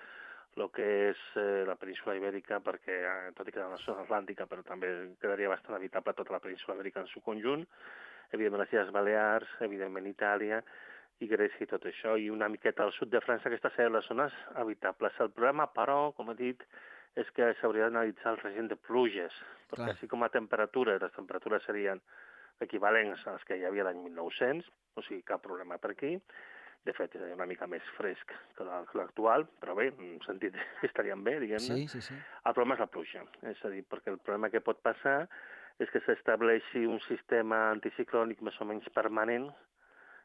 el 0.54 0.70
que 0.76 0.86
és 1.08 1.24
eh, 1.40 1.64
la 1.66 1.74
península 1.80 2.14
ibèrica, 2.20 2.60
perquè, 2.62 3.00
eh, 3.08 3.32
tot 3.34 3.50
i 3.50 3.56
que 3.56 3.66
la 3.66 3.82
zona 3.82 4.06
atlàntica, 4.06 4.46
però 4.46 4.62
també 4.68 4.92
quedaria 5.18 5.50
bastant 5.50 5.80
habitable 5.80 6.14
tota 6.20 6.36
la 6.36 6.42
península 6.46 6.78
ibèrica 6.78 7.02
en 7.02 7.10
su 7.10 7.24
conjunt, 7.26 7.66
evidentment 8.30 8.62
les 8.62 8.76
Illes 8.76 8.94
Balears, 8.94 9.58
evidentment 9.66 10.06
Itàlia, 10.12 10.62
i 11.18 11.30
Grècia 11.34 11.66
i 11.66 11.70
tot 11.74 11.90
això, 11.90 12.14
i 12.14 12.30
una 12.30 12.50
miqueta 12.52 12.86
al 12.86 12.94
sud 12.94 13.10
de 13.10 13.26
França, 13.26 13.50
aquestes 13.50 13.74
serien 13.74 13.98
les 13.98 14.06
zones 14.06 14.38
habitables. 14.54 15.18
El 15.18 15.34
problema, 15.34 15.66
però, 15.74 16.12
com 16.14 16.30
he 16.30 16.38
dit, 16.38 16.62
és 17.18 17.28
que 17.36 17.50
s'hauria 17.60 17.88
d'analitzar 17.88 18.34
el 18.34 18.40
règim 18.40 18.68
de 18.70 18.78
pluges, 18.88 19.34
perquè 19.70 19.84
Clar. 19.84 19.94
així 19.96 20.08
com 20.08 20.24
a 20.24 20.30
temperatura, 20.32 20.98
les 21.00 21.16
temperatures 21.16 21.64
serien 21.68 22.00
equivalents 22.64 23.26
a 23.26 23.36
les 23.36 23.44
que 23.48 23.58
hi 23.58 23.66
havia 23.68 23.84
l'any 23.88 24.00
1900, 24.06 24.68
o 24.96 25.04
sigui, 25.04 25.22
cap 25.28 25.42
problema 25.44 25.78
per 25.82 25.92
aquí. 25.92 26.16
De 26.82 26.90
fet, 26.96 27.12
és 27.14 27.34
una 27.36 27.46
mica 27.46 27.68
més 27.70 27.84
fresc 27.94 28.32
que 28.58 28.64
l'actual, 28.66 29.44
però 29.62 29.76
bé, 29.78 29.92
en 29.92 30.16
sentit 30.26 30.56
estaríem 30.88 31.22
bé, 31.22 31.36
diguem-ne. 31.44 31.82
Sí, 31.82 31.88
sí, 31.88 32.00
sí. 32.08 32.16
El 32.42 32.56
problema 32.56 32.74
és 32.78 32.82
la 32.82 32.90
pluja, 32.90 33.26
és 33.52 33.60
a 33.62 33.70
dir, 33.70 33.84
perquè 33.86 34.10
el 34.10 34.18
problema 34.18 34.50
que 34.50 34.64
pot 34.64 34.80
passar 34.82 35.20
és 35.80 35.90
que 35.92 36.02
s'estableixi 36.04 36.82
un 36.86 36.98
sistema 37.06 37.68
anticiclònic 37.70 38.42
més 38.44 38.58
o 38.60 38.66
menys 38.68 38.88
permanent 38.94 39.48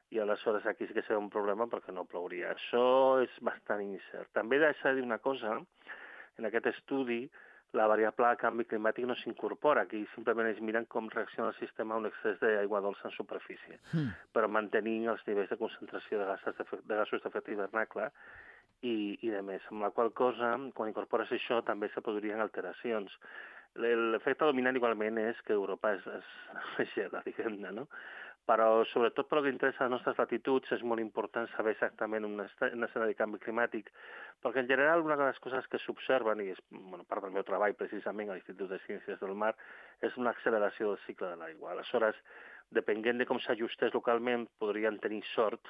i 0.10 0.20
aleshores 0.24 0.66
aquí 0.66 0.88
sí 0.88 0.96
que 0.96 1.04
serà 1.04 1.20
un 1.20 1.30
problema 1.30 1.68
perquè 1.70 1.94
no 1.94 2.08
plouria. 2.10 2.54
Això 2.56 3.20
és 3.24 3.38
bastant 3.44 3.84
incert. 3.84 4.32
També 4.36 4.60
s'ha 4.64 4.92
de 4.92 5.00
dir 5.00 5.06
una 5.06 5.20
cosa, 5.24 5.58
en 6.38 6.50
aquest 6.50 6.72
estudi 6.74 7.26
la 7.76 7.88
variable 7.92 8.30
de 8.32 8.40
canvi 8.40 8.66
climàtic 8.66 9.06
no 9.08 9.16
s'incorpora, 9.20 9.84
aquí 9.84 10.06
simplement 10.14 10.48
es 10.48 10.60
miren 10.64 10.86
com 10.94 11.10
reacciona 11.12 11.50
el 11.52 11.58
sistema 11.60 11.96
a 11.96 12.02
un 12.02 12.08
excés 12.10 12.40
d'aigua 12.40 12.82
dolça 12.82 13.10
en 13.10 13.16
superfície, 13.16 13.80
mm. 13.92 14.30
però 14.34 14.48
mantenint 14.48 15.10
els 15.12 15.26
nivells 15.28 15.52
de 15.52 15.60
concentració 15.60 16.22
de 16.22 16.30
gasos 16.32 16.56
de 16.88 16.96
gasos 16.96 17.24
d'efecte 17.24 17.52
hivernacle 17.52 18.08
i, 18.82 19.18
i 19.22 19.34
de 19.34 19.42
més, 19.44 19.66
amb 19.72 19.84
la 19.84 19.92
qual 19.92 20.14
cosa, 20.16 20.56
quan 20.78 20.94
incorpores 20.94 21.32
això, 21.34 21.60
també 21.66 21.90
se 21.92 22.04
produirien 22.06 22.44
alteracions. 22.44 23.14
L'efecte 23.78 24.48
dominant 24.48 24.78
igualment 24.78 25.20
és 25.22 25.40
que 25.46 25.54
Europa 25.54 25.92
és, 25.98 26.08
és, 26.22 26.32
és 26.86 26.96
gela, 26.96 27.22
diguem-ne, 27.26 27.74
no? 27.82 27.88
Però 28.48 28.68
sobretot 28.88 29.28
pel 29.28 29.44
que 29.44 29.52
interessa 29.52 29.84
a 29.84 29.88
les 29.88 29.98
nostres 29.98 30.20
latituds 30.22 30.72
és 30.78 30.84
molt 30.88 31.04
important 31.04 31.50
saber 31.52 31.74
exactament 31.76 32.24
un, 32.24 32.38
un 32.40 32.88
escenari 32.88 33.12
de 33.12 33.20
canvi 33.20 33.42
climàtic, 33.44 33.90
perquè 34.44 34.64
en 34.64 34.70
general 34.70 35.04
una 35.04 35.18
de 35.20 35.28
les 35.28 35.42
coses 35.44 35.68
que 35.68 35.82
s'observen, 35.84 36.46
i 36.46 36.54
és 36.56 36.62
bueno, 36.70 37.04
part 37.10 37.26
del 37.26 37.36
meu 37.36 37.44
treball 37.48 37.76
precisament 37.76 38.32
a 38.32 38.38
l'Institut 38.38 38.72
de 38.72 38.80
Ciències 38.86 39.20
del 39.20 39.36
Mar, 39.36 39.52
és 40.00 40.16
una 40.16 40.32
acceleració 40.32 40.94
del 40.94 41.04
cicle 41.04 41.34
de 41.34 41.42
l'aigua. 41.42 41.74
Aleshores, 41.74 42.16
depenent 42.72 43.20
de 43.20 43.28
com 43.28 43.40
s'ajustés 43.44 43.94
localment, 43.96 44.48
podrien 44.64 45.00
tenir 45.04 45.26
sort 45.34 45.68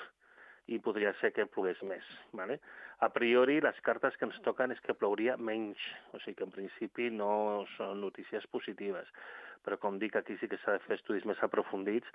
i 0.68 0.78
podria 0.84 1.14
ser 1.22 1.32
que 1.34 1.48
plogués 1.50 1.82
més. 1.88 2.06
¿vale? 2.36 2.60
A 3.00 3.10
priori, 3.14 3.60
les 3.62 3.78
cartes 3.86 4.18
que 4.18 4.28
ens 4.28 4.38
toquen 4.46 4.74
és 4.76 4.82
que 4.86 4.96
plouria 4.98 5.38
menys, 5.38 5.82
o 6.14 6.20
sigui 6.22 6.38
que 6.38 6.46
en 6.46 6.54
principi 6.54 7.10
no 7.14 7.66
són 7.78 8.02
notícies 8.04 8.46
positives. 8.54 9.10
Però 9.66 9.78
com 9.82 9.98
dic, 10.02 10.16
aquí 10.16 10.38
sí 10.38 10.50
que 10.52 10.60
s'ha 10.62 10.78
de 10.78 10.84
fer 10.86 11.00
estudis 11.00 11.26
més 11.26 11.42
aprofundits. 11.44 12.10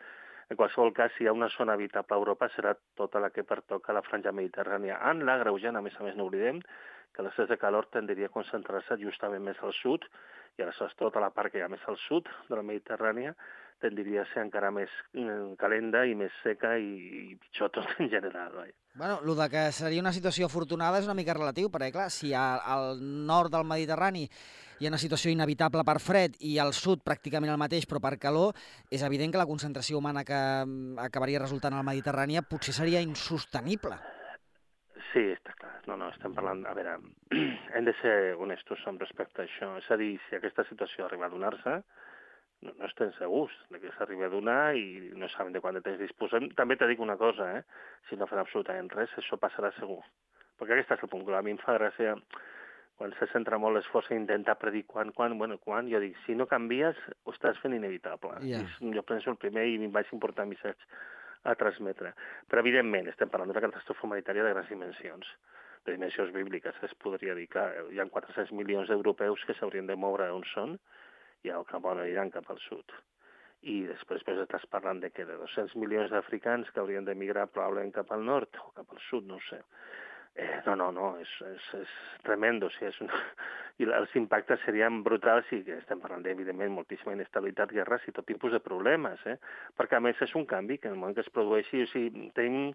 En 0.50 0.58
qualsevol 0.58 0.92
cas, 0.96 1.12
si 1.16 1.24
hi 1.24 1.30
ha 1.30 1.36
una 1.36 1.50
zona 1.56 1.76
habitable 1.78 2.16
a 2.16 2.20
Europa, 2.20 2.48
serà 2.56 2.74
tota 2.98 3.20
la 3.20 3.30
que 3.30 3.44
pertoca 3.44 3.92
a 3.92 3.98
la 3.98 4.04
franja 4.06 4.32
mediterrània. 4.32 4.98
En 5.10 5.24
la 5.28 5.38
greujant, 5.44 5.76
a 5.76 5.84
més 5.84 5.96
a 5.98 6.06
més, 6.06 6.16
no 6.18 6.26
oblidem 6.28 6.60
que 7.12 7.24
l'excés 7.24 7.48
de 7.48 7.58
calor 7.60 7.88
tendria 7.92 8.30
a 8.30 8.32
concentrar-se 8.32 8.96
justament 9.00 9.44
més 9.44 9.58
al 9.62 9.74
sud, 9.76 10.06
i 10.58 10.62
aleshores 10.62 10.96
tota 11.00 11.20
la 11.20 11.32
part 11.32 11.52
que 11.52 11.60
hi 11.60 11.64
ha 11.64 11.70
més 11.72 11.84
al 11.88 11.98
sud 12.06 12.28
de 12.48 12.56
la 12.56 12.64
Mediterrània 12.64 13.34
tendria 13.82 14.22
a 14.22 14.28
ser 14.30 14.44
encara 14.44 14.70
més 14.70 14.90
mm, 15.16 15.56
calenta 15.60 16.04
i 16.06 16.14
més 16.18 16.34
seca 16.44 16.76
i, 16.78 16.92
i 17.32 17.36
pitjor 17.40 17.72
tot 17.74 17.88
en 17.98 18.10
general. 18.12 18.54
Vai. 18.54 18.70
Bueno, 18.94 19.18
el 19.24 19.34
de 19.36 19.48
que 19.50 19.64
seria 19.74 20.04
una 20.04 20.14
situació 20.14 20.46
afortunada 20.46 21.00
és 21.00 21.08
una 21.08 21.18
mica 21.18 21.34
relatiu, 21.34 21.70
perquè 21.72 21.90
clar, 21.94 22.10
si 22.14 22.30
al 22.36 23.00
nord 23.00 23.52
del 23.56 23.66
Mediterrani 23.66 24.28
hi 24.82 24.86
ha 24.88 24.90
una 24.90 24.98
situació 24.98 25.30
inevitable 25.30 25.84
per 25.86 26.00
fred 26.02 26.34
i 26.42 26.56
al 26.58 26.72
sud 26.74 27.04
pràcticament 27.06 27.52
el 27.52 27.60
mateix 27.60 27.84
però 27.86 28.00
per 28.02 28.16
calor, 28.18 28.56
és 28.90 29.04
evident 29.06 29.30
que 29.30 29.38
la 29.38 29.46
concentració 29.46 30.00
humana 30.00 30.24
que 30.26 30.34
mm, 30.34 30.96
acabaria 30.98 31.38
resultant 31.38 31.76
al 31.78 31.86
Mediterrani 31.86 32.40
potser 32.50 32.74
seria 32.74 33.02
insostenible. 33.04 33.94
Sí, 35.12 35.22
està 35.36 35.54
clar. 35.60 35.70
No, 35.86 35.94
no, 36.00 36.08
estem 36.10 36.34
parlant... 36.34 36.64
A 36.66 36.74
veure, 36.74 36.96
hem 37.76 37.86
de 37.86 37.94
ser 38.00 38.14
honestos 38.42 38.82
amb 38.90 39.04
respecte 39.04 39.44
a 39.44 39.46
això. 39.46 39.68
És 39.78 39.86
a 39.94 39.98
dir, 40.00 40.16
si 40.26 40.34
aquesta 40.34 40.64
situació 40.66 41.06
arriba 41.06 41.28
a 41.28 41.34
donar-se, 41.36 41.76
no, 42.66 42.74
no 42.74 42.88
estem 42.88 43.12
segurs 43.20 43.54
de 43.70 43.78
que 43.84 43.92
s'arribi 43.94 44.26
a 44.26 44.32
donar 44.32 44.74
i 44.74 45.12
no 45.14 45.30
sabem 45.30 45.54
de 45.54 45.62
quant 45.62 45.78
de 45.78 45.84
temps 45.86 46.02
disposem. 46.02 46.48
També 46.58 46.74
t'he 46.80 46.90
dit 46.90 47.04
una 47.04 47.18
cosa, 47.20 47.52
eh? 47.60 47.62
si 48.08 48.18
no 48.18 48.26
fem 48.30 48.42
absolutament 48.42 48.90
res, 48.96 49.14
això 49.20 49.38
passarà 49.38 49.70
segur. 49.78 50.00
Perquè 50.58 50.74
aquest 50.74 50.96
és 50.96 51.06
el 51.06 51.12
punt. 51.12 51.28
A 51.38 51.44
mi 51.46 51.54
em 51.54 51.62
fa 51.62 51.78
gràcia 51.78 52.16
quan 53.02 53.14
se 53.18 53.26
centra 53.32 53.58
molt 53.58 53.74
l'esforç 53.74 54.12
a 54.12 54.14
intentar 54.14 54.54
predir 54.62 54.84
quan, 54.86 55.08
quan, 55.16 55.32
bueno, 55.38 55.56
quan, 55.58 55.88
jo 55.90 55.98
dic, 55.98 56.14
si 56.22 56.36
no 56.38 56.46
canvies, 56.46 56.98
ho 57.26 57.32
estàs 57.34 57.58
fent 57.58 57.74
inevitable. 57.74 58.36
Yeah. 58.46 58.62
I 58.78 58.92
jo 58.94 59.02
penso 59.02 59.32
el 59.32 59.40
primer 59.42 59.64
i 59.66 59.74
em 59.74 59.90
vaig 59.90 60.12
importar 60.14 60.46
missatge 60.46 60.86
a 61.50 61.56
transmetre. 61.58 62.12
Però, 62.46 62.62
evidentment, 62.62 63.10
estem 63.10 63.32
parlant 63.32 63.50
d'una 63.50 63.64
catàstrofe 63.64 64.06
humanitària 64.06 64.44
de 64.46 64.52
grans 64.54 64.70
dimensions 64.70 65.32
de 65.82 65.96
dimensions 65.96 66.30
bíbliques. 66.30 66.78
Es 66.86 66.94
podria 67.02 67.34
dir, 67.34 67.48
clar, 67.50 67.72
hi 67.90 67.98
ha 67.98 68.06
400 68.06 68.54
milions 68.54 68.92
d'europeus 68.92 69.42
que 69.48 69.58
s'haurien 69.58 69.90
de 69.90 69.98
moure 69.98 70.30
on 70.30 70.46
són 70.52 70.78
i 71.42 71.50
el 71.50 71.66
cap 71.66 71.82
on 71.90 72.04
aniran 72.04 72.30
cap 72.30 72.54
al 72.54 72.62
sud. 72.68 72.94
I 73.66 73.80
després 73.88 74.22
pues, 74.22 74.38
estàs 74.46 74.68
parlant 74.70 75.02
de 75.02 75.10
que 75.10 75.26
de 75.26 75.40
200 75.42 75.74
milions 75.82 76.14
d'africans 76.14 76.70
que 76.70 76.78
haurien 76.78 77.10
d'emigrar 77.10 77.48
probablement 77.50 77.90
cap 77.98 78.14
al 78.14 78.22
nord 78.30 78.62
o 78.62 78.70
cap 78.78 78.94
al 78.94 79.02
sud, 79.10 79.26
no 79.26 79.42
sé. 79.50 79.58
Eh, 80.34 80.62
no, 80.64 80.74
no, 80.76 80.88
no, 80.92 81.08
és, 81.20 81.32
és, 81.44 81.66
és 81.82 81.92
tremendo. 82.24 82.70
O 82.70 82.74
sigui, 82.76 82.88
és 82.88 83.00
una... 83.04 83.20
I 83.82 83.88
els 83.98 84.12
impactes 84.16 84.60
serien 84.66 85.00
brutals 85.04 85.48
i 85.52 85.62
estem 85.74 86.00
parlant 86.00 86.24
evidentment, 86.28 86.72
moltíssima 86.76 87.14
inestabilitat, 87.16 87.72
guerres 87.72 88.04
i 88.06 88.12
tot 88.16 88.26
tipus 88.28 88.52
de 88.52 88.60
problemes, 88.62 89.22
eh? 89.26 89.38
perquè 89.80 89.96
a 89.96 90.02
més 90.04 90.20
és 90.22 90.34
un 90.38 90.44
canvi 90.46 90.76
que 90.78 90.90
en 90.90 90.94
el 90.94 91.00
moment 91.00 91.16
que 91.16 91.24
es 91.24 91.32
produeixi, 91.32 91.80
o 91.82 91.88
sigui, 91.90 92.28
tenim, 92.36 92.70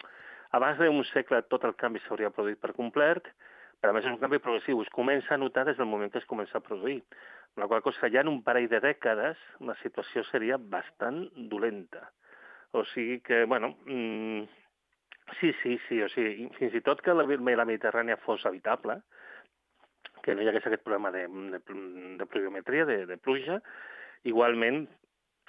abans 0.57 0.81
d'un 0.81 1.03
segle 1.11 1.43
tot 1.53 1.67
el 1.69 1.77
canvi 1.79 2.01
s'hauria 2.03 2.33
produït 2.33 2.59
per 2.59 2.73
complet, 2.75 3.29
però 3.77 3.93
a 3.93 3.95
més 3.95 4.05
és 4.09 4.11
un 4.11 4.19
canvi 4.21 4.41
progressiu, 4.41 4.81
es 4.81 4.93
comença 4.93 5.35
a 5.35 5.39
notar 5.39 5.67
des 5.69 5.77
del 5.77 5.89
moment 5.89 6.11
que 6.11 6.21
es 6.21 6.29
comença 6.29 6.57
a 6.57 6.65
produir. 6.65 6.99
Amb 7.53 7.63
la 7.63 7.67
qual 7.69 7.85
cosa 7.85 8.09
ja 8.13 8.25
en 8.25 8.33
un 8.33 8.41
parell 8.45 8.69
de 8.69 8.81
dècades 8.81 9.41
la 9.69 9.77
situació 9.83 10.25
seria 10.31 10.57
bastant 10.57 11.27
dolenta. 11.53 12.07
O 12.73 12.83
sigui 12.91 13.21
que, 13.21 13.45
bueno, 13.45 13.75
mmm, 13.85 14.47
sí, 15.39 15.53
sí, 15.61 15.77
sí, 15.87 16.01
o 16.03 16.09
sigui, 16.13 16.47
fins 16.57 16.75
i 16.77 16.83
tot 16.85 17.01
que 17.05 17.15
la, 17.15 17.25
la 17.27 17.67
Mediterrània 17.67 18.19
fos 18.23 18.45
habitable, 18.45 19.01
que 20.23 20.35
no 20.35 20.43
hi 20.43 20.49
hagués 20.51 20.65
aquest 20.67 20.83
problema 20.83 21.11
de, 21.11 21.25
de, 21.53 21.59
de 22.19 22.25
pluviometria, 22.27 22.85
de, 22.89 23.05
de 23.09 23.17
pluja, 23.17 23.61
igualment 24.27 24.85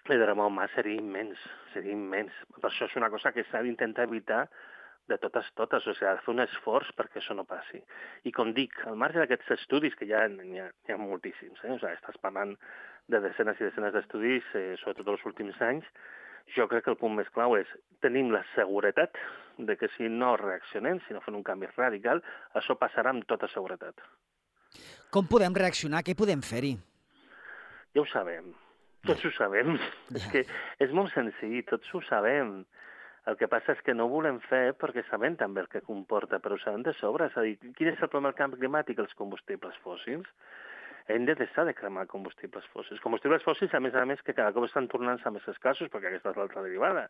el 0.08 0.22
drama 0.22 0.46
humà 0.48 0.68
seria 0.72 0.96
immens, 1.00 1.40
seria 1.74 1.92
immens. 1.92 2.34
Per 2.56 2.68
això 2.70 2.86
és 2.88 2.96
una 2.96 3.10
cosa 3.12 3.32
que 3.34 3.44
s'ha 3.48 3.60
d'intentar 3.64 4.06
evitar 4.08 4.46
de 5.08 5.16
totes, 5.20 5.48
totes, 5.56 5.86
o 5.88 5.94
sigui, 5.96 6.12
fer 6.24 6.32
un 6.34 6.44
esforç 6.44 6.92
perquè 6.96 7.20
això 7.20 7.36
no 7.36 7.46
passi. 7.48 7.80
I 8.28 8.32
com 8.36 8.52
dic, 8.56 8.76
al 8.88 8.96
marge 9.00 9.20
d'aquests 9.20 9.56
estudis, 9.56 9.96
que 9.98 10.08
ja 10.08 10.26
n'hi 10.32 10.60
ha, 10.62 10.68
ha 10.68 11.00
moltíssims, 11.00 11.60
eh? 11.64 11.74
o 11.74 11.80
sigui, 11.80 11.94
estàs 11.96 12.20
parlant 12.24 12.54
de 13.08 13.20
desenes 13.24 13.60
i 13.60 13.68
desenes 13.68 13.94
d'estudis, 13.96 14.48
eh, 14.54 14.76
sobretot 14.82 15.14
els 15.14 15.26
últims 15.28 15.60
anys, 15.64 15.88
jo 16.56 16.68
crec 16.68 16.86
que 16.86 16.92
el 16.94 17.00
punt 17.00 17.16
més 17.16 17.28
clau 17.34 17.56
és 17.58 17.68
tenim 18.04 18.30
la 18.32 18.44
seguretat 18.54 19.16
de 19.58 19.76
que 19.76 19.90
si 19.96 20.08
no 20.08 20.36
reaccionem, 20.36 21.00
si 21.06 21.14
no 21.14 21.22
fem 21.24 21.36
un 21.38 21.44
canvi 21.46 21.68
radical, 21.74 22.22
això 22.58 22.78
passarà 22.78 23.10
amb 23.14 23.26
tota 23.28 23.50
seguretat. 23.52 24.00
Com 25.10 25.26
podem 25.26 25.54
reaccionar? 25.56 26.04
Què 26.06 26.14
podem 26.16 26.42
fer-hi? 26.44 26.76
Ja 27.96 28.02
ho 28.02 28.08
sabem. 28.10 28.52
Tots 29.06 29.24
ho 29.24 29.30
sabem. 29.36 29.76
Ja. 29.78 30.18
És 30.18 30.26
que 30.32 30.44
és 30.84 30.92
molt 30.94 31.14
senzill, 31.14 31.62
tots 31.68 31.94
ho 31.94 32.02
sabem. 32.08 32.60
El 33.28 33.36
que 33.36 33.48
passa 33.50 33.74
és 33.74 33.80
que 33.84 33.92
no 33.96 34.06
ho 34.06 34.12
volem 34.12 34.38
fer 34.48 34.72
perquè 34.80 35.04
sabem 35.08 35.36
també 35.36 35.60
el 35.60 35.68
que 35.72 35.84
comporta, 35.84 36.38
però 36.40 36.56
ho 36.56 36.62
sabem 36.62 36.84
de 36.86 36.94
sobre. 36.96 37.28
És 37.28 37.36
a 37.36 37.44
dir, 37.44 37.58
quin 37.76 37.90
és 37.90 38.00
el 38.00 38.08
problema 38.08 38.32
del 38.32 38.38
canvi 38.38 38.60
climàtic? 38.62 39.00
Els 39.04 39.16
combustibles 39.18 39.76
fòssils. 39.84 40.28
Hem 41.12 41.24
de 41.24 41.34
deixar 41.36 41.64
de 41.64 41.74
cremar 41.76 42.06
combustibles 42.08 42.64
fòssils. 42.72 43.00
Combustibles 43.04 43.44
fòssils, 43.44 43.74
a 43.74 43.80
més 43.80 43.96
a 43.96 44.04
més, 44.08 44.20
que 44.24 44.36
cada 44.36 44.52
cop 44.52 44.66
estan 44.68 44.88
tornant-se 44.92 45.32
més 45.32 45.46
escassos, 45.48 45.88
perquè 45.92 46.10
aquesta 46.10 46.34
és 46.34 46.40
l'altra 46.40 46.64
derivada, 46.64 47.06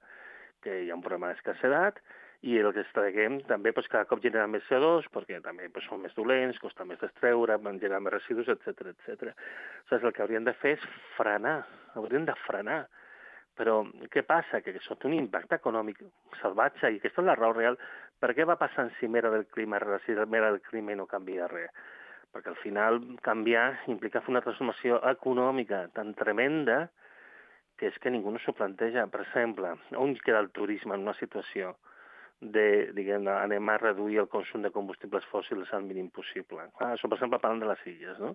que 0.62 0.84
hi 0.84 0.90
ha 0.90 0.98
un 0.98 1.02
problema 1.02 1.32
d'escassedat, 1.32 1.98
i 2.46 2.54
el 2.60 2.70
que 2.74 2.84
extraguem 2.84 3.40
també 3.48 3.72
pues, 3.74 3.88
cada 3.90 4.06
cop 4.06 4.22
genera 4.22 4.46
més 4.46 4.62
CO2 4.68 5.08
perquè 5.14 5.40
també 5.42 5.66
pues, 5.74 5.88
són 5.90 6.04
més 6.04 6.14
dolents, 6.14 6.60
costa 6.62 6.86
més 6.86 7.00
d'extreure, 7.02 7.58
generar 7.58 8.00
més 8.04 8.14
residus, 8.14 8.48
etc 8.54 8.92
etc. 8.92 9.34
Sigui, 9.88 10.06
el 10.06 10.14
que 10.14 10.22
hauríem 10.22 10.46
de 10.46 10.54
fer 10.60 10.76
és 10.76 10.86
frenar, 11.16 11.58
hauríem 11.98 12.28
de 12.28 12.36
frenar 12.46 12.84
però 13.58 13.80
què 14.14 14.22
passa? 14.22 14.60
Que 14.62 14.72
té 14.78 15.08
un 15.08 15.16
impacte 15.16 15.58
econòmic 15.58 16.04
salvatge 16.40 16.92
i 16.92 17.00
aquesta 17.00 17.24
és 17.24 17.26
la 17.26 17.34
raó 17.34 17.56
real. 17.56 17.78
Per 18.22 18.30
què 18.36 18.46
va 18.46 18.58
passar 18.60 18.84
en 18.86 18.92
cimera 19.00 19.32
del 19.34 19.46
clima 19.54 19.80
a 19.82 19.98
cimera 20.06 20.52
del 20.52 20.62
clima 20.68 20.94
no 20.94 21.08
canvia 21.10 21.48
res? 21.50 21.74
Perquè 22.30 22.52
al 22.52 22.60
final 22.62 23.00
canviar 23.24 23.66
implica 23.90 24.22
fer 24.22 24.30
una 24.34 24.44
transformació 24.44 25.00
econòmica 25.10 25.88
tan 25.96 26.14
tremenda 26.14 26.88
que 27.78 27.88
és 27.90 27.98
que 27.98 28.10
ningú 28.10 28.30
no 28.30 28.38
s'ho 28.38 28.54
planteja. 28.54 29.06
Per 29.10 29.24
exemple, 29.24 29.74
on 29.96 30.14
queda 30.22 30.42
el 30.44 30.50
turisme 30.54 30.94
en 30.94 31.06
una 31.08 31.16
situació 31.18 31.74
de, 32.40 32.92
diguem 32.94 33.26
anem 33.32 33.68
a 33.68 33.78
reduir 33.80 34.20
el 34.22 34.30
consum 34.30 34.62
de 34.62 34.70
combustibles 34.74 35.26
fòssils 35.32 35.72
al 35.74 35.86
mínim 35.86 36.10
possible. 36.14 36.68
Clar, 36.78 36.94
això, 36.94 37.10
per 37.10 37.18
exemple, 37.18 37.40
parlant 37.42 37.64
de 37.64 37.70
les 37.70 37.86
illes, 37.90 38.18
no? 38.22 38.34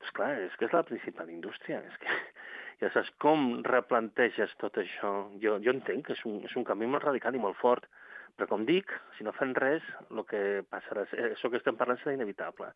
Pues 0.00 0.14
clar, 0.16 0.32
és 0.46 0.56
que 0.56 0.66
és 0.66 0.74
la 0.74 0.82
principal 0.88 1.30
indústria. 1.30 1.82
És 1.86 1.98
que 2.02 2.10
i 2.80 2.86
aleshores, 2.86 3.12
com 3.22 3.60
replanteges 3.66 4.54
tot 4.62 4.78
això? 4.80 5.12
Jo, 5.42 5.58
jo 5.62 5.74
entenc 5.76 6.06
que 6.08 6.16
és 6.16 6.22
un, 6.28 6.40
és 6.48 6.56
un 6.56 6.64
canvi 6.64 6.88
molt 6.88 7.04
radical 7.04 7.36
i 7.36 7.42
molt 7.42 7.58
fort, 7.60 7.86
però 8.38 8.48
com 8.48 8.64
dic, 8.64 8.92
si 9.18 9.26
no 9.26 9.34
fem 9.36 9.52
res, 9.58 9.84
el 10.08 10.22
que 10.24 10.40
passarà, 10.72 11.04
això 11.28 11.50
que 11.52 11.60
estem 11.60 11.76
parlant 11.76 12.00
serà 12.00 12.16
inevitable. 12.16 12.70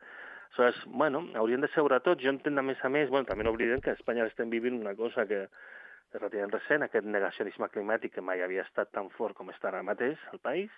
Aleshores, 0.55 0.83
bueno, 1.03 1.25
hauríem 1.41 1.65
de 1.65 1.71
seure 1.73 1.99
tots. 2.05 2.23
Jo 2.23 2.35
entenc, 2.35 2.61
a 2.61 2.67
més 2.69 2.85
a 2.85 2.91
més, 2.93 3.09
bueno, 3.11 3.27
també 3.27 3.47
no 3.47 3.55
oblidem 3.57 3.81
que 3.83 3.91
a 3.91 3.99
Espanya 3.99 4.29
estem 4.29 4.53
vivint 4.53 4.77
una 4.79 4.95
cosa 4.95 5.25
que 5.27 5.47
relativament 6.21 6.55
recent, 6.55 6.85
aquest 6.87 7.07
negacionisme 7.07 7.69
climàtic 7.75 8.15
que 8.15 8.25
mai 8.25 8.43
havia 8.43 8.65
estat 8.67 8.93
tan 8.93 9.11
fort 9.17 9.37
com 9.37 9.51
està 9.51 9.71
ara 9.71 9.83
mateix 9.87 10.21
al 10.33 10.41
país, 10.43 10.71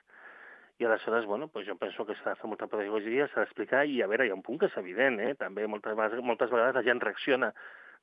i 0.79 0.85
aleshores, 0.85 1.25
bueno, 1.25 1.49
pues 1.49 1.67
jo 1.67 1.77
penso 1.81 2.05
que 2.05 2.15
s'ha 2.19 2.35
de 2.35 2.41
fer 2.41 2.49
molta 2.51 2.69
pedagogia, 2.69 3.29
s'ha 3.29 3.45
d'explicar, 3.45 3.87
i 3.89 4.03
a 4.03 4.09
veure, 4.11 4.27
hi 4.27 4.33
ha 4.33 4.37
un 4.37 4.45
punt 4.45 4.61
que 4.61 4.69
és 4.69 4.77
evident, 4.77 5.17
eh? 5.25 5.33
també 5.41 5.65
moltes, 5.67 5.97
moltes 6.23 6.53
vegades 6.53 6.77
la 6.77 6.85
gent 6.85 7.01
reacciona 7.01 7.53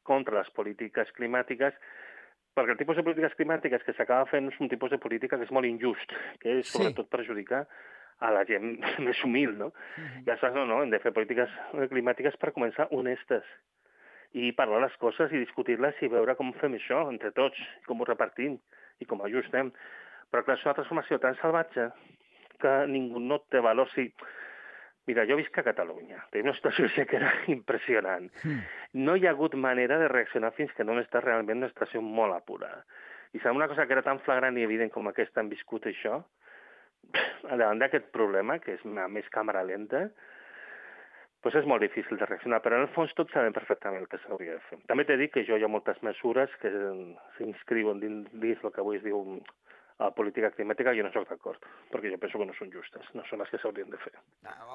contra 0.03 0.39
les 0.39 0.49
polítiques 0.57 1.11
climàtiques 1.17 1.77
perquè 2.53 2.73
el 2.73 2.77
tipus 2.77 2.97
de 2.97 3.03
polítiques 3.05 3.35
climàtiques 3.37 3.83
que 3.85 3.95
s'acaba 3.97 4.27
fent 4.29 4.51
és 4.51 4.59
un 4.61 4.69
tipus 4.69 4.91
de 4.93 4.99
política 5.01 5.37
que 5.37 5.47
és 5.47 5.53
molt 5.53 5.69
injust, 5.69 6.13
que 6.41 6.59
és 6.59 6.69
sobretot 6.69 7.07
sí. 7.07 7.11
perjudicar 7.15 7.63
a 8.23 8.29
la 8.33 8.43
gent 8.49 8.75
més 9.05 9.21
humil, 9.25 9.55
no? 9.57 9.71
Uh 9.73 10.01
-huh. 10.01 10.25
I 10.25 10.29
aleshores, 10.29 10.55
no, 10.55 10.65
no, 10.65 10.81
hem 10.83 10.89
de 10.89 10.99
fer 10.99 11.13
polítiques 11.13 11.49
climàtiques 11.89 12.37
per 12.37 12.53
començar 12.53 12.87
honestes 12.91 13.43
i 14.33 14.51
parlar 14.57 14.81
les 14.83 14.95
coses 15.01 15.31
i 15.31 15.41
discutir-les 15.41 15.99
i 16.01 16.09
veure 16.11 16.35
com 16.39 16.53
fem 16.61 16.77
això 16.77 17.03
entre 17.11 17.31
tots, 17.37 17.59
com 17.87 18.01
ho 18.01 18.07
repartim 18.09 18.57
i 18.99 19.09
com 19.09 19.21
ho 19.21 19.27
ajustem. 19.29 19.71
Però 20.31 20.45
clar, 20.45 20.57
és 20.57 20.65
una 20.65 20.77
transformació 20.79 21.19
tan 21.21 21.37
salvatge 21.41 21.91
que 22.61 22.73
ningú 22.89 23.21
no 23.21 23.43
té 23.53 23.61
valor. 23.61 23.89
Si, 23.93 24.09
Mira, 25.05 25.25
jo 25.27 25.35
visc 25.35 25.57
a 25.59 25.65
Catalunya. 25.65 26.21
Tenim 26.31 26.47
una 26.47 26.55
situació 26.55 27.05
que 27.09 27.17
era 27.19 27.31
impressionant. 27.55 28.29
Mm. 28.47 28.61
No 29.03 29.17
hi 29.17 29.27
ha 29.27 29.33
hagut 29.35 29.57
manera 29.59 29.97
de 29.99 30.07
reaccionar 30.07 30.53
fins 30.55 30.71
que 30.77 30.85
no 30.87 30.95
està 31.01 31.19
realment 31.19 31.59
una 31.59 31.71
situació 31.73 32.01
molt 32.03 32.37
apurada. 32.37 32.85
I 33.33 33.41
sembla 33.41 33.63
una 33.63 33.67
cosa 33.67 33.85
que 33.87 33.97
era 33.97 34.05
tan 34.05 34.21
flagrant 34.23 34.57
i 34.57 34.63
evident 34.63 34.93
com 34.93 35.09
aquesta 35.09 35.41
han 35.41 35.49
viscut 35.51 35.89
això, 35.89 36.21
davant 37.49 37.81
d'aquest 37.81 38.11
problema, 38.15 38.59
que 38.63 38.77
és 38.77 38.85
una 38.87 39.09
més 39.11 39.27
càmera 39.33 39.65
lenta, 39.67 40.05
doncs 41.43 41.59
és 41.59 41.67
molt 41.67 41.83
difícil 41.83 42.19
de 42.19 42.27
reaccionar, 42.29 42.61
però 42.63 42.79
en 42.79 42.87
el 42.87 42.93
fons 42.95 43.11
tots 43.17 43.33
sabem 43.35 43.55
perfectament 43.55 44.03
el 44.03 44.09
que 44.11 44.19
s'hauria 44.23 44.55
de 44.55 44.63
fer. 44.69 44.79
També 44.87 45.05
t'he 45.07 45.19
dit 45.19 45.33
que 45.33 45.43
jo 45.47 45.59
hi 45.59 45.65
ha 45.65 45.71
moltes 45.71 45.99
mesures 46.07 46.53
que 46.61 46.71
s'inscriuen 47.37 47.99
dins, 47.99 48.29
dins 48.33 48.63
el 48.63 48.71
que 48.71 48.81
avui 48.83 49.01
es 49.01 49.03
diu 49.03 49.19
a 49.99 50.09
política 50.15 50.51
climàtica 50.55 50.95
jo 50.95 51.03
no 51.05 51.11
sóc 51.13 51.27
d'acord, 51.29 51.67
perquè 51.91 52.13
jo 52.13 52.21
penso 52.21 52.39
que 52.39 52.47
no 52.49 52.55
són 52.57 52.71
justes, 52.73 53.11
no 53.13 53.25
són 53.29 53.43
les 53.43 53.51
que 53.51 53.59
s'haurien 53.61 53.91
de 53.91 53.99
fer. 54.01 54.15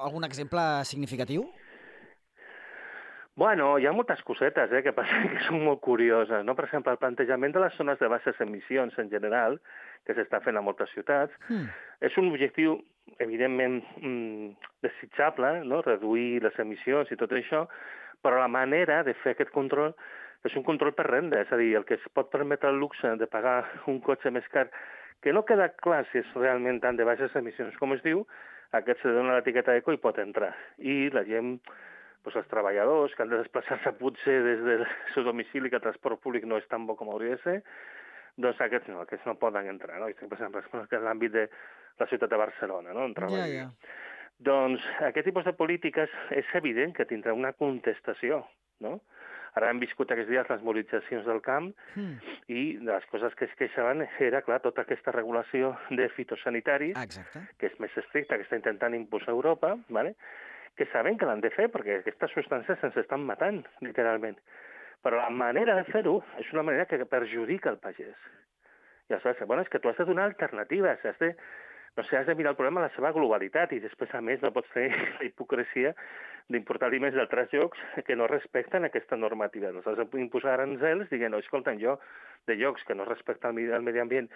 Algun 0.05 0.27
exemple 0.29 0.61
significatiu? 0.87 1.49
Bueno, 3.39 3.77
hi 3.79 3.85
ha 3.87 3.93
moltes 3.95 4.19
cosetes 4.27 4.71
eh, 4.75 4.81
que 4.83 4.91
passa 4.95 5.19
que 5.31 5.43
són 5.45 5.61
molt 5.63 5.79
curioses. 5.85 6.43
No? 6.43 6.55
Per 6.57 6.65
exemple, 6.67 6.91
el 6.91 6.99
plantejament 6.99 7.53
de 7.55 7.61
les 7.63 7.77
zones 7.79 7.99
de 8.01 8.09
baixes 8.11 8.39
emissions 8.43 8.97
en 8.99 9.11
general, 9.13 9.59
que 10.07 10.15
s'està 10.17 10.41
fent 10.43 10.59
a 10.59 10.63
moltes 10.65 10.91
ciutats, 10.95 11.35
mm. 11.47 11.69
és 12.09 12.17
un 12.19 12.27
objectiu 12.33 12.75
evidentment 13.19 13.81
mm, 14.01 14.51
desitjable, 14.85 15.63
no? 15.65 15.81
reduir 15.85 16.43
les 16.43 16.59
emissions 16.59 17.11
i 17.11 17.17
tot 17.19 17.33
això, 17.33 17.65
però 18.21 18.39
la 18.39 18.51
manera 18.51 19.01
de 19.07 19.15
fer 19.23 19.35
aquest 19.35 19.51
control 19.55 19.93
és 20.47 20.55
un 20.55 20.63
control 20.63 20.93
per 20.95 21.07
renda, 21.09 21.41
és 21.41 21.51
a 21.51 21.59
dir, 21.59 21.73
el 21.75 21.85
que 21.87 21.97
es 21.99 22.05
pot 22.15 22.29
permetre 22.31 22.69
el 22.71 22.79
luxe 22.79 23.15
de 23.19 23.27
pagar 23.27 23.59
un 23.91 23.99
cotxe 24.03 24.31
més 24.31 24.47
car 24.53 24.69
que 25.23 25.33
no 25.35 25.43
queda 25.43 25.67
clar 25.83 26.05
si 26.11 26.21
és 26.21 26.31
realment 26.37 26.79
tant 26.79 26.95
de 26.95 27.07
baixes 27.07 27.35
emissions 27.35 27.75
com 27.79 27.91
es 27.95 28.03
diu, 28.05 28.23
aquest 28.77 29.01
se 29.03 29.11
dona 29.11 29.35
l'etiqueta 29.35 29.75
eco 29.75 29.91
i 29.91 29.99
pot 29.99 30.19
entrar. 30.21 30.53
I 30.79 31.09
la 31.11 31.25
gent, 31.27 31.57
doncs 32.23 32.37
els 32.39 32.51
treballadors 32.51 33.15
que 33.15 33.25
han 33.25 33.33
de 33.33 33.41
desplaçar-se 33.41 33.95
potser 33.99 34.37
des 34.45 34.63
del 34.63 34.85
seu 35.13 35.25
domicili, 35.27 35.69
que 35.69 35.79
el 35.79 35.87
transport 35.87 36.21
públic 36.23 36.47
no 36.47 36.59
és 36.61 36.67
tan 36.71 36.85
bo 36.87 36.95
com 36.99 37.11
hauria 37.11 37.35
de 37.35 37.41
ser, 37.43 37.57
doncs 38.39 38.61
aquests 38.63 38.89
no, 38.91 39.03
aquests 39.03 39.27
no 39.27 39.35
poden 39.39 39.67
entrar. 39.71 39.99
No? 39.99 40.09
I 40.09 40.15
estic 40.15 40.31
pensant, 40.31 40.53
per 40.53 40.63
exemple, 40.63 40.85
en 40.97 41.05
l'àmbit 41.07 41.35
de 41.35 41.45
la 41.99 42.07
ciutat 42.07 42.31
de 42.31 42.39
Barcelona, 42.39 42.95
no? 42.95 43.07
treballo. 43.17 43.43
Ja, 43.43 43.67
ja. 43.67 43.95
Doncs 44.39 44.83
aquest 45.03 45.27
tipus 45.27 45.43
de 45.43 45.53
polítiques 45.59 46.11
és 46.31 46.51
evident 46.55 46.93
que 46.95 47.07
tindrà 47.07 47.35
una 47.35 47.51
contestació, 47.59 48.45
no? 48.85 48.99
Ara 49.57 49.71
hem 49.73 49.79
viscut 49.81 50.11
aquests 50.13 50.29
dies 50.29 50.49
les 50.51 50.61
mobilitzacions 50.63 51.25
del 51.27 51.41
camp 51.43 51.71
mm. 51.97 52.35
i 52.53 52.61
de 52.77 52.91
les 52.91 53.07
coses 53.11 53.33
que 53.35 53.47
es 53.49 53.55
queixaven 53.59 54.05
era, 54.21 54.43
clar, 54.45 54.59
tota 54.63 54.85
aquesta 54.85 55.11
regulació 55.15 55.73
de 55.89 56.05
fitosanitaris, 56.13 56.95
Exacte. 57.01 57.41
que 57.57 57.67
és 57.71 57.79
més 57.81 57.97
estricta, 57.97 58.37
que 58.37 58.45
està 58.45 58.59
intentant 58.59 58.95
imposar 58.95 59.33
Europa, 59.33 59.73
¿vale? 59.89 60.15
que 60.79 60.85
saben 60.93 61.17
que 61.19 61.27
l'han 61.27 61.41
de 61.43 61.49
fer 61.51 61.67
perquè 61.73 61.97
aquestes 61.99 62.31
substàncies 62.31 62.83
ens 62.87 62.97
estan 63.01 63.25
matant, 63.27 63.65
literalment. 63.83 64.37
Però 65.05 65.21
la 65.21 65.31
manera 65.31 65.77
de 65.77 65.85
fer-ho 65.87 66.19
és 66.41 66.51
una 66.53 66.65
manera 66.67 66.85
que 66.89 67.05
perjudica 67.07 67.71
el 67.71 67.79
pagès. 67.79 68.17
I 69.09 69.15
aleshores, 69.15 69.41
bueno, 69.47 69.63
és 69.63 69.71
que 69.71 69.79
tu 69.79 69.89
has 69.89 69.97
de 69.97 70.05
donar 70.05 70.27
alternatives, 70.29 71.05
has 71.05 71.17
de 71.19 71.33
no 71.97 72.03
sé, 72.03 72.17
has 72.17 72.27
de 72.27 72.35
mirar 72.35 72.51
el 72.51 72.55
problema 72.55 72.79
en 72.79 72.87
la 72.87 72.95
seva 72.95 73.11
globalitat 73.11 73.73
i 73.75 73.81
després, 73.83 74.11
a 74.15 74.21
més, 74.23 74.39
no 74.43 74.53
pots 74.55 74.69
fer 74.71 74.87
la 75.19 75.25
hipocresia 75.25 75.93
d'importar 76.49 76.87
aliments 76.87 77.17
d'altres 77.17 77.51
llocs 77.53 77.81
que 78.07 78.15
no 78.15 78.27
respecten 78.29 78.87
aquesta 78.87 79.17
normativa. 79.19 79.73
No 79.73 79.83
s'has 79.83 79.99
d'imposar 80.13 80.55
aranzels 80.55 81.11
dient, 81.11 81.33
no, 81.33 81.41
escolta, 81.43 81.75
jo 81.77 81.99
de 82.47 82.55
llocs 82.57 82.85
que 82.87 82.95
no 82.95 83.05
respecten 83.05 83.59
el 83.59 83.83
medi 83.85 83.99
ambient 84.01 84.29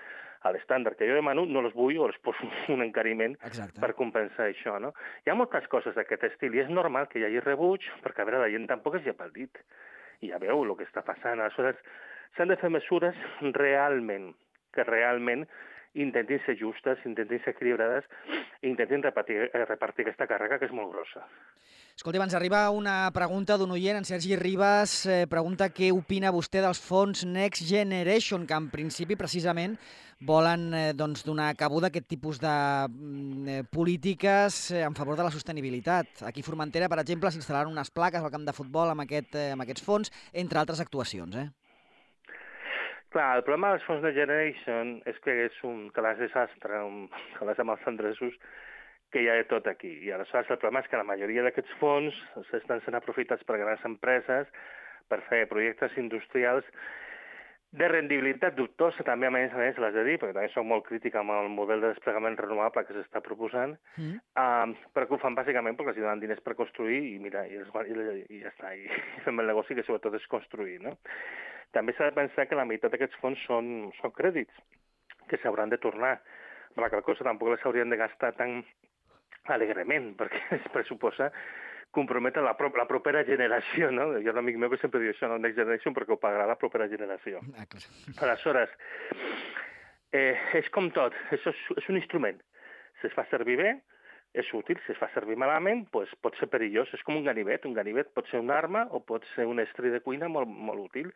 a 0.44 0.52
l'estàndard 0.52 1.00
que 1.00 1.08
jo 1.08 1.16
demano, 1.16 1.46
no 1.48 1.64
els 1.64 1.74
vull 1.74 1.98
o 1.98 2.10
els 2.10 2.20
poso 2.22 2.46
un 2.76 2.84
encariment 2.86 3.38
Exacte. 3.42 3.80
per 3.82 3.94
compensar 3.98 4.50
això. 4.52 4.76
No? 4.84 4.94
Hi 5.24 5.32
ha 5.32 5.40
moltes 5.40 5.66
coses 5.72 5.96
d'aquest 5.96 6.28
estil 6.34 6.54
i 6.54 6.66
és 6.66 6.70
normal 6.70 7.08
que 7.10 7.22
hi 7.22 7.28
hagi 7.30 7.42
rebuig 7.48 7.88
perquè, 8.04 8.22
a 8.22 8.30
veure, 8.30 8.44
la 8.44 8.52
gent 8.54 8.68
tampoc 8.70 9.00
es 9.00 9.08
llepa 9.08 9.30
el 9.30 9.34
dit. 9.40 9.64
I 10.24 10.32
ja 10.32 10.40
veu 10.40 10.64
el 10.64 10.74
que 10.80 10.88
està 10.88 11.04
passant. 11.06 11.42
Aleshores, 11.42 11.80
s'han 12.38 12.52
de 12.52 12.58
fer 12.62 12.72
mesures 12.72 13.20
realment, 13.60 14.32
que 14.74 14.88
realment 14.88 15.44
intentin 15.94 16.42
ser 16.46 16.58
justes, 16.60 17.02
intentin 17.06 17.42
ser 17.44 17.54
equilibrades 17.54 18.06
i 18.62 18.70
intentin 18.72 19.04
repartir, 19.04 19.50
eh, 19.50 19.66
repartir 19.66 20.06
aquesta 20.08 20.28
càrrega 20.28 20.60
que 20.60 20.66
és 20.66 20.74
molt 20.74 20.92
grossa. 20.94 21.26
Escolti, 21.94 22.18
ens 22.18 22.34
arriba 22.34 22.70
una 22.74 23.12
pregunta 23.14 23.56
d'un 23.58 23.72
oient, 23.76 23.98
en 23.98 24.06
Sergi 24.06 24.36
Ribas, 24.36 25.06
eh, 25.06 25.28
pregunta 25.30 25.70
què 25.70 25.92
opina 25.94 26.32
vostè 26.34 26.62
dels 26.62 26.82
fons 26.82 27.24
Next 27.24 27.68
Generation, 27.70 28.48
que 28.48 28.58
en 28.58 28.72
principi 28.72 29.16
precisament 29.16 29.78
volen 30.20 30.74
eh, 30.74 30.94
doncs, 30.98 31.24
donar 31.24 31.54
cabuda 31.56 31.88
a 31.88 31.94
aquest 31.94 32.08
tipus 32.08 32.40
de 32.42 32.50
mm, 32.90 33.48
eh, 33.48 33.64
polítiques 33.70 34.72
eh, 34.72 34.82
en 34.82 34.96
favor 34.96 35.18
de 35.18 35.24
la 35.24 35.32
sostenibilitat. 35.32 36.24
Aquí 36.24 36.42
a 36.42 36.44
Formentera, 36.44 36.90
per 36.90 37.00
exemple, 37.04 37.30
s'instal·laran 37.30 37.72
unes 37.72 37.92
plaques 37.92 38.24
al 38.24 38.32
camp 38.32 38.48
de 38.48 38.56
futbol 38.58 38.90
amb, 38.90 39.06
aquest, 39.06 39.36
eh, 39.36 39.52
amb 39.54 39.62
aquests 39.62 39.84
fons, 39.84 40.12
entre 40.34 40.60
altres 40.60 40.82
actuacions. 40.82 41.36
Eh? 41.36 41.50
Clar, 43.14 43.30
el 43.38 43.44
problema 43.46 43.70
dels 43.76 43.84
fons 43.86 44.02
de 44.02 44.10
Generation 44.16 44.96
és 45.10 45.18
que 45.22 45.34
és 45.46 45.58
un 45.70 45.86
calaix 45.94 46.18
desastre, 46.18 46.80
un 46.82 47.04
calaix 47.38 47.60
amb 47.62 47.76
els 47.76 47.84
andresos, 47.92 48.34
que 49.14 49.22
hi 49.22 49.30
ha 49.30 49.38
de 49.38 49.46
tot 49.52 49.70
aquí. 49.70 49.92
I 50.02 50.16
aleshores 50.16 50.50
el 50.50 50.58
problema 50.58 50.82
és 50.82 50.90
que 50.90 50.98
la 50.98 51.06
majoria 51.06 51.44
d'aquests 51.46 51.78
fons 51.78 52.18
estan 52.58 52.82
sent 52.82 52.98
aprofitats 52.98 53.46
per 53.46 53.60
grans 53.62 53.86
empreses 53.86 54.50
per 55.14 55.22
fer 55.30 55.44
projectes 55.52 55.94
industrials 56.02 56.66
de 57.74 57.88
rendibilitat 57.90 58.58
dubtosa, 58.58 59.06
també 59.06 59.30
a 59.30 59.34
més 59.34 59.54
a 59.54 59.62
més 59.62 59.78
l'has 59.82 59.94
de 59.94 60.04
dir, 60.06 60.18
perquè 60.22 60.34
també 60.34 60.50
soc 60.54 60.66
molt 60.70 60.86
crítica 60.86 61.22
amb 61.22 61.34
el 61.34 61.54
model 61.54 61.82
de 61.82 61.94
desplegament 61.94 62.38
renovable 62.38 62.84
que 62.86 62.98
s'està 62.98 63.22
proposant, 63.26 63.74
mm. 63.98 64.20
uh, 64.42 64.90
però 64.94 65.08
que 65.10 65.18
ho 65.18 65.22
fan 65.22 65.38
bàsicament 65.38 65.78
perquè 65.78 65.94
els 65.94 66.02
donen 66.02 66.22
diners 66.22 66.42
per 66.46 66.58
construir 66.58 67.00
i 67.14 67.16
mira, 67.22 67.48
i, 67.50 67.58
els, 67.62 67.74
i, 67.90 68.20
i 68.38 68.44
ja 68.44 68.54
està, 68.54 68.74
i, 68.78 68.86
i 68.86 69.24
fem 69.26 69.42
el 69.42 69.50
negoci 69.50 69.78
que 69.78 69.86
sobretot 69.86 70.18
és 70.18 70.30
construir, 70.34 70.80
no? 70.86 70.98
També 71.74 71.96
s'ha 71.96 72.10
de 72.10 72.18
pensar 72.18 72.48
que 72.48 72.58
la 72.58 72.68
meitat 72.70 72.94
d'aquests 72.94 73.20
fons 73.22 73.42
són, 73.48 73.68
són 74.00 74.14
crèdits 74.16 74.64
que 75.30 75.40
s'hauran 75.42 75.74
de 75.74 75.82
tornar. 75.82 76.16
La 76.78 76.90
qual 76.90 77.04
cosa 77.06 77.26
tampoc 77.26 77.54
les 77.54 77.66
haurien 77.66 77.90
de 77.90 78.00
gastar 78.00 78.34
tan 78.38 78.62
alegrement, 79.54 80.14
perquè 80.20 80.60
es 80.60 80.68
pressuposa 80.74 81.32
comprometre 81.94 82.42
la, 82.42 82.56
pro 82.58 82.72
la 82.74 82.88
propera 82.90 83.22
generació, 83.26 83.92
no? 83.94 84.08
Ha 84.18 84.32
un 84.34 84.42
amic 84.42 84.58
meu 84.58 84.72
que 84.72 84.80
sempre 84.82 85.02
diu 85.04 85.14
això, 85.14 85.30
no 85.30 85.38
Next 85.38 85.60
Generation, 85.62 85.94
perquè 85.94 86.16
ho 86.16 86.22
pagarà 86.22 86.48
la 86.50 86.58
propera 86.58 86.88
generació. 86.90 87.44
Ah, 87.54 87.68
Aleshores, 88.26 88.74
eh, 90.10 90.34
és 90.58 90.72
com 90.74 90.90
tot, 90.96 91.14
això 91.36 91.54
és, 91.54 91.62
és 91.84 91.90
un 91.94 92.02
instrument. 92.02 92.42
Si 93.00 93.12
es 93.12 93.14
fa 93.14 93.28
servir 93.30 93.60
bé, 93.62 93.76
és 94.34 94.50
útil. 94.58 94.80
Si 94.86 94.94
es 94.94 95.00
fa 95.00 95.10
servir 95.14 95.38
malament, 95.38 95.86
doncs 95.94 96.14
pot 96.26 96.38
ser 96.40 96.50
perillós. 96.50 96.90
És 96.98 97.06
com 97.06 97.18
un 97.20 97.26
ganivet. 97.28 97.66
Un 97.70 97.78
ganivet 97.78 98.10
pot 98.18 98.30
ser 98.32 98.42
una 98.42 98.58
arma 98.58 98.88
o 98.92 99.04
pot 99.06 99.26
ser 99.36 99.46
un 99.50 99.62
estri 99.62 99.94
de 99.94 100.02
cuina 100.02 100.30
molt, 100.32 100.50
molt 100.50 100.88
útil. 100.90 101.12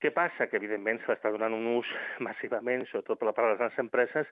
Què 0.00 0.12
passa? 0.16 0.46
Que, 0.48 0.56
evidentment, 0.56 1.00
se 1.02 1.12
l'està 1.12 1.32
donant 1.32 1.52
un 1.52 1.66
ús 1.76 1.88
massivament, 2.26 2.86
sobretot 2.88 3.20
per 3.20 3.28
la 3.28 3.34
part 3.36 3.48
de 3.48 3.54
les 3.54 3.60
grans 3.60 3.80
empreses, 3.82 4.30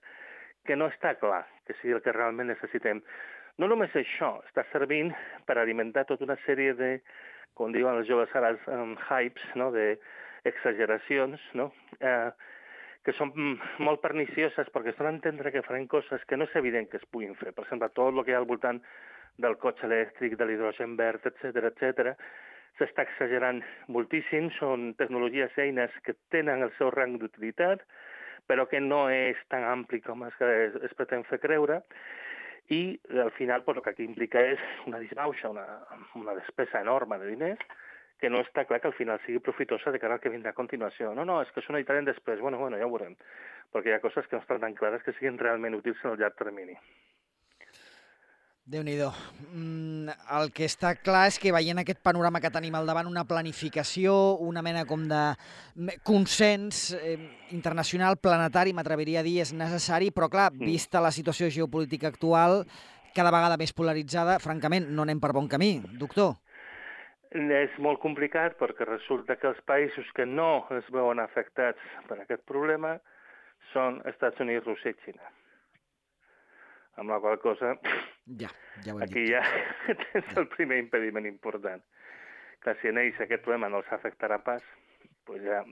que 0.64 0.76
no 0.76 0.88
està 0.92 1.14
clar 1.20 1.44
que 1.68 1.76
sigui 1.78 1.96
el 1.96 2.04
que 2.04 2.14
realment 2.16 2.48
necessitem. 2.50 3.02
No 3.60 3.68
només 3.68 3.94
això, 3.96 4.38
està 4.48 4.64
servint 4.72 5.12
per 5.46 5.58
alimentar 5.58 6.06
tota 6.08 6.24
una 6.24 6.38
sèrie 6.44 6.74
de, 6.78 6.90
com 7.58 7.74
diuen 7.74 7.98
els 7.98 8.08
joves 8.08 8.32
ara, 8.38 8.54
um, 8.72 8.94
hypes, 9.08 9.44
no? 9.60 9.70
d'exageracions, 9.74 11.42
no? 11.58 11.72
eh, 12.00 12.30
que 13.04 13.14
són 13.16 13.32
molt 13.82 14.02
pernicioses 14.04 14.68
perquè 14.72 14.92
es 14.92 14.98
donen 14.98 15.16
a 15.16 15.18
entendre 15.18 15.52
que 15.52 15.64
faran 15.66 15.88
coses 15.90 16.24
que 16.28 16.36
no 16.36 16.48
és 16.48 16.56
evident 16.60 16.88
que 16.90 17.00
es 17.00 17.08
puguin 17.12 17.36
fer. 17.40 17.52
Per 17.56 17.64
exemple, 17.66 17.90
tot 17.96 18.12
el 18.12 18.24
que 18.24 18.32
hi 18.32 18.36
ha 18.36 18.42
al 18.42 18.48
voltant 18.48 18.80
del 19.42 19.56
cotxe 19.60 19.86
elèctric, 19.86 20.36
de 20.38 20.48
l'hidrogen 20.48 20.96
verd, 20.98 21.26
etc 21.28 21.68
etc 21.72 22.14
s'està 22.78 23.04
exagerant 23.06 23.62
moltíssim, 23.94 24.50
són 24.58 24.92
tecnologies 25.00 25.56
eines 25.58 25.94
que 26.06 26.14
tenen 26.34 26.62
el 26.66 26.72
seu 26.78 26.92
rang 26.94 27.18
d'utilitat, 27.20 27.84
però 28.48 28.64
que 28.70 28.80
no 28.80 29.06
és 29.12 29.38
tan 29.52 29.66
ampli 29.68 30.00
com 30.00 30.24
es, 30.28 30.38
es, 30.40 30.78
es 30.88 30.94
pretén 30.96 31.26
fer 31.28 31.40
creure, 31.42 31.82
i 32.68 33.00
al 33.22 33.30
final 33.32 33.62
pues, 33.64 33.76
el 33.76 33.82
que 33.82 33.90
aquí 33.90 34.04
implica 34.04 34.40
és 34.44 34.64
una 34.86 35.00
disbauxa, 35.00 35.50
una, 35.50 35.66
una 36.20 36.34
despesa 36.36 36.82
enorme 36.84 37.18
de 37.18 37.30
diners, 37.32 37.64
que 38.18 38.28
no 38.28 38.42
està 38.42 38.64
clar 38.66 38.80
que 38.82 38.90
al 38.90 38.96
final 38.98 39.20
sigui 39.24 39.40
profitosa 39.44 39.92
de 39.94 40.00
cara 40.02 40.18
al 40.18 40.22
que 40.22 40.32
vindrà 40.32 40.50
a 40.50 40.58
continuació. 40.58 41.12
No, 41.14 41.24
no, 41.24 41.38
és 41.42 41.52
que 41.54 41.62
això 41.62 41.72
no 41.72 41.78
hi 41.78 41.86
després. 42.04 42.40
Bueno, 42.40 42.58
bueno, 42.58 42.76
ja 42.76 42.86
ho 42.86 42.90
veurem. 42.90 43.14
Perquè 43.72 43.92
hi 43.92 43.94
ha 43.94 44.02
coses 44.02 44.26
que 44.26 44.36
no 44.36 44.42
estan 44.42 44.60
tan 44.60 44.74
clares 44.74 45.02
que 45.02 45.12
siguin 45.12 45.38
realment 45.38 45.76
útils 45.78 46.02
en 46.04 46.10
el 46.10 46.18
llarg 46.18 46.34
termini. 46.34 46.76
Déu 48.68 48.84
nhi 48.84 48.96
mm, 49.00 50.12
El 50.36 50.50
que 50.52 50.66
està 50.68 50.92
clar 51.00 51.26
és 51.30 51.38
que 51.40 51.52
veient 51.54 51.80
aquest 51.80 52.02
panorama 52.04 52.40
que 52.40 52.52
tenim 52.52 52.74
al 52.76 52.88
davant, 52.88 53.08
una 53.08 53.24
planificació, 53.24 54.12
una 54.44 54.62
mena 54.62 54.84
com 54.88 55.06
de 55.08 55.22
consens 56.04 56.92
eh, 56.92 57.16
internacional, 57.56 58.18
planetari, 58.20 58.74
m'atreviria 58.76 59.22
a 59.22 59.26
dir, 59.26 59.38
és 59.40 59.54
necessari, 59.56 60.10
però 60.12 60.28
clar, 60.28 60.50
mm. 60.52 60.68
vista 60.68 61.00
la 61.00 61.14
situació 61.14 61.48
geopolítica 61.48 62.12
actual, 62.12 62.66
cada 63.16 63.32
vegada 63.32 63.56
més 63.56 63.72
polaritzada, 63.72 64.36
francament, 64.42 64.90
no 64.92 65.06
anem 65.06 65.20
per 65.20 65.32
bon 65.32 65.48
camí, 65.48 65.78
doctor. 65.98 66.36
És 67.32 67.72
molt 67.84 68.00
complicat 68.00 68.56
perquè 68.60 68.86
resulta 68.88 69.36
que 69.36 69.48
els 69.50 69.58
països 69.68 70.06
que 70.16 70.24
no 70.28 70.62
es 70.76 70.86
veuen 70.92 71.20
afectats 71.20 71.80
per 72.08 72.20
aquest 72.22 72.44
problema 72.48 72.96
són 73.72 74.00
Estats 74.08 74.40
Units, 74.40 74.64
Rússia 74.64 74.94
i 74.94 75.00
Xina 75.04 75.37
amb 76.98 77.10
la 77.14 77.20
qual 77.22 77.38
cosa 77.38 77.76
ja, 78.40 78.50
ja 78.84 78.94
aquí 79.02 79.24
dit. 79.24 79.32
ja 79.32 79.42
tens 80.12 80.26
ja. 80.34 80.40
el 80.40 80.48
primer 80.48 80.78
impediment 80.82 81.26
important. 81.26 81.82
Que 82.62 82.74
si 82.80 82.90
en 82.90 82.98
ells 82.98 83.20
aquest 83.22 83.44
problema 83.44 83.70
no 83.70 83.80
els 83.82 83.92
afectarà 83.94 84.40
pas, 84.44 84.62
pues 85.24 85.42
ja... 85.46 85.62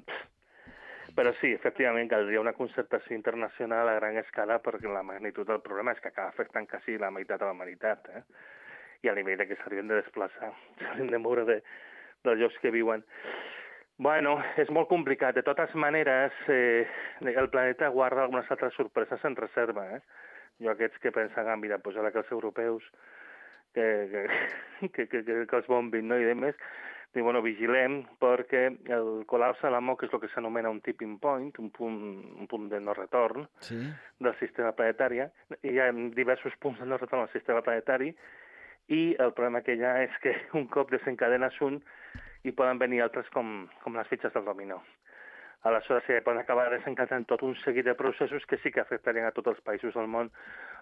Però 1.17 1.31
sí, 1.39 1.53
efectivament, 1.55 2.11
caldria 2.11 2.43
una 2.43 2.53
concertació 2.53 3.15
internacional 3.17 3.89
a 3.89 3.95
gran 3.97 4.19
escala 4.21 4.59
perquè 4.61 4.91
la 4.91 5.05
magnitud 5.07 5.47
del 5.49 5.63
problema 5.65 5.95
és 5.95 6.01
que 6.03 6.11
acaba 6.11 6.29
afectant 6.29 6.67
quasi 6.69 6.99
la 6.99 7.13
meitat 7.15 7.41
de 7.41 7.47
la 7.47 7.55
humanitat, 7.55 8.11
eh? 8.11 8.23
I 9.07 9.09
a 9.09 9.15
nivell 9.15 9.39
de 9.39 9.47
que 9.47 9.57
s'haurien 9.61 9.89
de 9.89 10.01
desplaçar, 10.01 10.51
s'haurien 10.83 11.13
de 11.15 11.21
moure 11.23 11.47
de, 11.49 11.61
dels 12.27 12.43
llocs 12.43 12.59
que 12.61 12.75
viuen. 12.75 13.07
Bueno, 14.03 14.35
és 14.61 14.69
molt 14.69 14.91
complicat. 14.91 15.39
De 15.39 15.47
totes 15.47 15.73
maneres, 15.79 16.35
eh, 16.53 16.85
el 17.23 17.49
planeta 17.49 17.89
guarda 17.95 18.27
algunes 18.27 18.51
altres 18.51 18.75
sorpreses 18.77 19.25
en 19.25 19.37
reserva, 19.39 19.87
eh? 19.97 20.03
Jo 20.63 20.73
aquests 20.73 20.99
que 21.03 21.13
pensen, 21.13 21.49
ah, 21.49 21.57
mira, 21.61 21.79
pues 21.85 21.97
ara 22.01 22.11
que 22.13 22.23
els 22.23 22.33
europeus 22.33 22.85
que, 23.75 23.87
que, 24.11 24.89
que, 24.95 25.09
que, 25.09 25.25
que, 25.25 25.47
que 25.47 25.57
els 25.61 25.69
bombin, 25.69 26.09
no? 26.09 26.19
I 26.19 26.29
demés, 26.31 26.57
dic, 27.13 27.25
bueno, 27.25 27.43
vigilem 27.45 28.01
perquè 28.23 28.63
el 28.97 29.11
col·lapse 29.29 29.67
de 29.67 29.73
la 29.75 29.83
MOC 29.85 30.07
és 30.07 30.17
el 30.17 30.23
que 30.23 30.33
s'anomena 30.33 30.73
un 30.73 30.81
tipping 30.85 31.19
point, 31.21 31.53
un 31.63 31.71
punt, 31.77 32.01
un 32.41 32.49
punt 32.51 32.69
de 32.73 32.81
no 32.81 32.97
retorn 32.97 33.49
sí. 33.65 33.79
del 34.21 34.37
sistema 34.41 34.73
planetari. 34.77 35.23
Hi 35.63 35.79
ha 35.81 35.91
diversos 36.17 36.57
punts 36.61 36.81
de 36.81 36.89
no 36.89 37.01
retorn 37.01 37.25
al 37.27 37.33
sistema 37.37 37.65
planetari 37.67 38.13
i 38.97 39.03
el 39.19 39.33
problema 39.35 39.65
que 39.67 39.77
hi 39.77 39.85
ha 39.85 39.97
és 40.05 40.21
que 40.23 40.37
un 40.61 40.69
cop 40.73 40.93
desencadenes 40.95 41.61
un 41.69 41.81
i 42.47 42.53
poden 42.55 42.79
venir 42.79 43.03
altres 43.03 43.29
com, 43.35 43.67
com 43.83 43.99
les 43.99 44.09
fitxes 44.13 44.33
del 44.37 44.47
dominó 44.47 44.81
aleshores 45.67 46.05
sí, 46.07 46.15
poden 46.25 46.41
acabar 46.41 46.69
desencadenant 46.71 47.27
tot 47.31 47.43
un 47.47 47.57
seguit 47.63 47.87
de 47.87 47.97
processos 47.99 48.45
que 48.47 48.59
sí 48.63 48.71
que 48.73 48.83
afectarien 48.83 49.27
a 49.27 49.33
tots 49.37 49.55
els 49.55 49.63
països 49.67 49.95
del 49.95 50.07
món. 50.11 50.31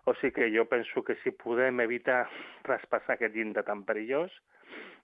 O 0.04 0.14
sigui 0.20 0.34
que 0.38 0.50
jo 0.52 0.66
penso 0.68 1.04
que 1.04 1.16
si 1.22 1.32
podem 1.32 1.80
evitar 1.84 2.24
traspassar 2.66 3.16
aquest 3.16 3.34
llindar 3.34 3.64
tan 3.64 3.84
perillós, 3.88 4.32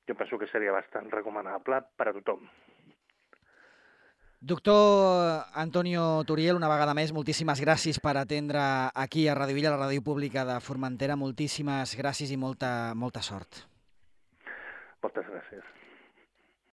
jo 0.09 0.15
penso 0.19 0.39
que 0.39 0.51
seria 0.53 0.75
bastant 0.77 1.09
recomanable 1.13 1.81
per 1.97 2.11
a 2.11 2.15
tothom. 2.19 2.45
Doctor 4.41 5.45
Antonio 5.53 6.25
Turiel, 6.25 6.57
una 6.57 6.71
vegada 6.73 6.95
més, 6.97 7.13
moltíssimes 7.13 7.61
gràcies 7.61 8.01
per 8.01 8.15
atendre 8.17 8.63
aquí 8.97 9.27
a 9.29 9.35
Radio 9.37 9.59
Villa, 9.59 9.75
la 9.75 9.83
ràdio 9.83 10.01
pública 10.01 10.47
de 10.49 10.57
Formentera. 10.65 11.17
Moltíssimes 11.21 11.93
gràcies 12.01 12.33
i 12.33 12.41
molta, 12.41 12.95
molta 12.97 13.21
sort. 13.21 13.67
Moltes 15.05 15.29
gràcies. 15.29 15.80